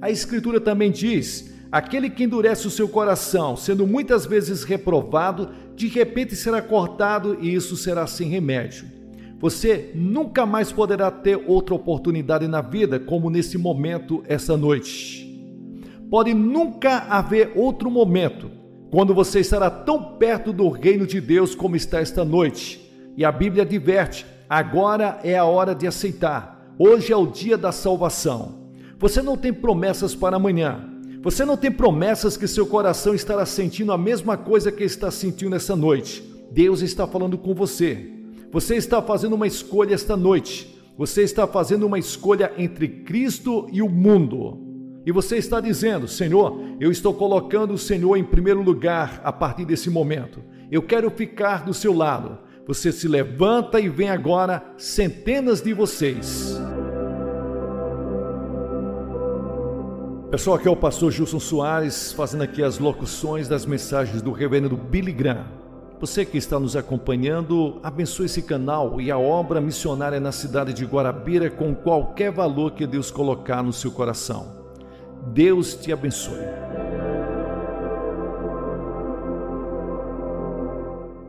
A 0.00 0.10
Escritura 0.10 0.60
também 0.60 0.92
diz: 0.92 1.57
Aquele 1.70 2.08
que 2.08 2.24
endurece 2.24 2.66
o 2.66 2.70
seu 2.70 2.88
coração, 2.88 3.54
sendo 3.54 3.86
muitas 3.86 4.24
vezes 4.24 4.64
reprovado, 4.64 5.50
de 5.74 5.86
repente 5.86 6.34
será 6.34 6.62
cortado 6.62 7.36
e 7.40 7.54
isso 7.54 7.76
será 7.76 8.06
sem 8.06 8.28
remédio. 8.28 8.86
Você 9.38 9.92
nunca 9.94 10.46
mais 10.46 10.72
poderá 10.72 11.10
ter 11.10 11.40
outra 11.46 11.74
oportunidade 11.74 12.48
na 12.48 12.62
vida 12.62 12.98
como 12.98 13.28
nesse 13.28 13.58
momento, 13.58 14.24
essa 14.26 14.56
noite. 14.56 15.26
Pode 16.10 16.32
nunca 16.32 17.00
haver 17.10 17.52
outro 17.54 17.90
momento 17.90 18.50
quando 18.90 19.14
você 19.14 19.40
estará 19.40 19.70
tão 19.70 20.16
perto 20.16 20.52
do 20.52 20.70
reino 20.70 21.06
de 21.06 21.20
Deus 21.20 21.54
como 21.54 21.76
está 21.76 22.00
esta 22.00 22.24
noite. 22.24 22.80
E 23.14 23.24
a 23.24 23.30
Bíblia 23.30 23.62
adverte: 23.62 24.24
agora 24.48 25.20
é 25.22 25.36
a 25.36 25.44
hora 25.44 25.74
de 25.74 25.86
aceitar. 25.86 26.74
Hoje 26.78 27.12
é 27.12 27.16
o 27.16 27.26
dia 27.26 27.58
da 27.58 27.72
salvação. 27.72 28.70
Você 28.98 29.20
não 29.20 29.36
tem 29.36 29.52
promessas 29.52 30.14
para 30.14 30.36
amanhã. 30.36 30.97
Você 31.22 31.44
não 31.44 31.56
tem 31.56 31.70
promessas 31.70 32.36
que 32.36 32.46
seu 32.46 32.66
coração 32.66 33.14
estará 33.14 33.44
sentindo 33.44 33.92
a 33.92 33.98
mesma 33.98 34.36
coisa 34.36 34.70
que 34.70 34.84
está 34.84 35.10
sentindo 35.10 35.56
essa 35.56 35.74
noite. 35.74 36.22
Deus 36.52 36.80
está 36.80 37.06
falando 37.06 37.36
com 37.36 37.54
você. 37.54 38.10
Você 38.52 38.76
está 38.76 39.02
fazendo 39.02 39.34
uma 39.34 39.46
escolha 39.46 39.94
esta 39.94 40.16
noite. 40.16 40.78
Você 40.96 41.22
está 41.22 41.46
fazendo 41.46 41.86
uma 41.86 41.98
escolha 41.98 42.52
entre 42.56 42.88
Cristo 42.88 43.68
e 43.72 43.82
o 43.82 43.88
mundo. 43.88 44.68
E 45.04 45.12
você 45.12 45.36
está 45.36 45.60
dizendo: 45.60 46.06
Senhor, 46.06 46.60
eu 46.80 46.90
estou 46.90 47.12
colocando 47.14 47.74
o 47.74 47.78
Senhor 47.78 48.16
em 48.16 48.24
primeiro 48.24 48.62
lugar 48.62 49.20
a 49.24 49.32
partir 49.32 49.64
desse 49.64 49.90
momento. 49.90 50.42
Eu 50.70 50.82
quero 50.82 51.10
ficar 51.10 51.64
do 51.64 51.74
seu 51.74 51.92
lado. 51.92 52.38
Você 52.66 52.92
se 52.92 53.08
levanta 53.08 53.80
e 53.80 53.88
vem 53.88 54.10
agora 54.10 54.74
centenas 54.76 55.62
de 55.62 55.72
vocês. 55.72 56.58
Pessoal, 60.30 60.56
aqui 60.58 60.68
é 60.68 60.70
o 60.70 60.76
pastor 60.76 61.10
Gilson 61.10 61.40
Soares 61.40 62.12
fazendo 62.12 62.42
aqui 62.42 62.62
as 62.62 62.78
locuções 62.78 63.48
das 63.48 63.64
mensagens 63.64 64.20
do 64.20 64.30
reverendo 64.30 64.76
Billy 64.76 65.10
Graham. 65.10 65.46
Você 65.98 66.22
que 66.22 66.36
está 66.36 66.60
nos 66.60 66.76
acompanhando, 66.76 67.80
abençoe 67.82 68.26
esse 68.26 68.42
canal 68.42 69.00
e 69.00 69.10
a 69.10 69.16
obra 69.16 69.58
missionária 69.58 70.20
na 70.20 70.30
cidade 70.30 70.74
de 70.74 70.84
Guarabira 70.84 71.48
com 71.48 71.74
qualquer 71.74 72.30
valor 72.30 72.72
que 72.72 72.86
Deus 72.86 73.10
colocar 73.10 73.62
no 73.62 73.72
seu 73.72 73.90
coração. 73.90 74.52
Deus 75.28 75.74
te 75.74 75.94
abençoe. 75.94 76.44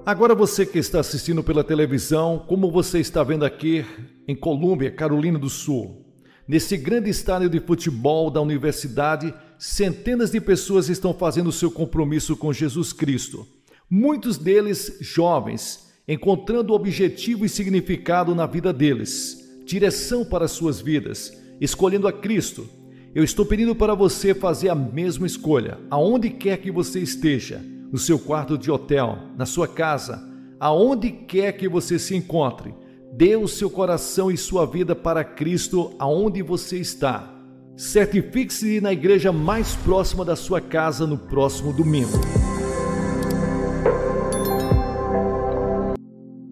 Agora 0.05 0.35
você 0.35 0.65
que 0.65 0.77
está 0.77 0.99
assistindo 0.99 1.41
pela 1.41 1.63
televisão, 1.63 2.43
como 2.45 2.69
você 2.69 2.99
está 2.99 3.23
vendo 3.23 3.45
aqui 3.45 3.85
em 4.27 4.35
Colômbia, 4.35 4.91
Carolina 4.91 5.39
do 5.39 5.49
Sul, 5.49 6.08
Nesse 6.49 6.75
grande 6.75 7.11
estádio 7.11 7.47
de 7.47 7.59
futebol 7.59 8.31
da 8.31 8.41
universidade, 8.41 9.31
centenas 9.55 10.31
de 10.31 10.41
pessoas 10.41 10.89
estão 10.89 11.13
fazendo 11.13 11.51
seu 11.51 11.69
compromisso 11.69 12.35
com 12.35 12.51
Jesus 12.51 12.91
Cristo. 12.91 13.47
Muitos 13.87 14.35
deles 14.35 14.97
jovens, 14.99 15.91
encontrando 16.07 16.73
objetivo 16.73 17.45
e 17.45 17.49
significado 17.49 18.33
na 18.33 18.47
vida 18.47 18.73
deles, 18.73 19.47
direção 19.63 20.25
para 20.25 20.47
suas 20.47 20.81
vidas, 20.81 21.31
escolhendo 21.61 22.07
a 22.07 22.11
Cristo. 22.11 22.67
Eu 23.13 23.23
estou 23.23 23.45
pedindo 23.45 23.75
para 23.75 23.93
você 23.93 24.33
fazer 24.33 24.69
a 24.69 24.75
mesma 24.75 25.27
escolha, 25.27 25.77
aonde 25.87 26.31
quer 26.31 26.57
que 26.57 26.71
você 26.71 26.99
esteja, 26.99 27.63
no 27.91 27.99
seu 27.99 28.17
quarto 28.17 28.57
de 28.57 28.71
hotel, 28.71 29.19
na 29.37 29.45
sua 29.45 29.67
casa, 29.67 30.27
aonde 30.59 31.11
quer 31.11 31.51
que 31.51 31.69
você 31.69 31.99
se 31.99 32.15
encontre 32.15 32.73
Dê 33.11 33.35
o 33.35 33.47
seu 33.47 33.69
coração 33.69 34.31
e 34.31 34.37
sua 34.37 34.65
vida 34.65 34.95
para 34.95 35.23
Cristo 35.23 35.93
aonde 35.99 36.41
você 36.41 36.77
está. 36.77 37.33
Certifique-se 37.75 38.81
na 38.81 38.91
igreja 38.91 39.31
mais 39.31 39.75
próxima 39.75 40.23
da 40.25 40.35
sua 40.35 40.61
casa 40.61 41.07
no 41.07 41.17
próximo 41.17 41.73
domingo. 41.73 42.19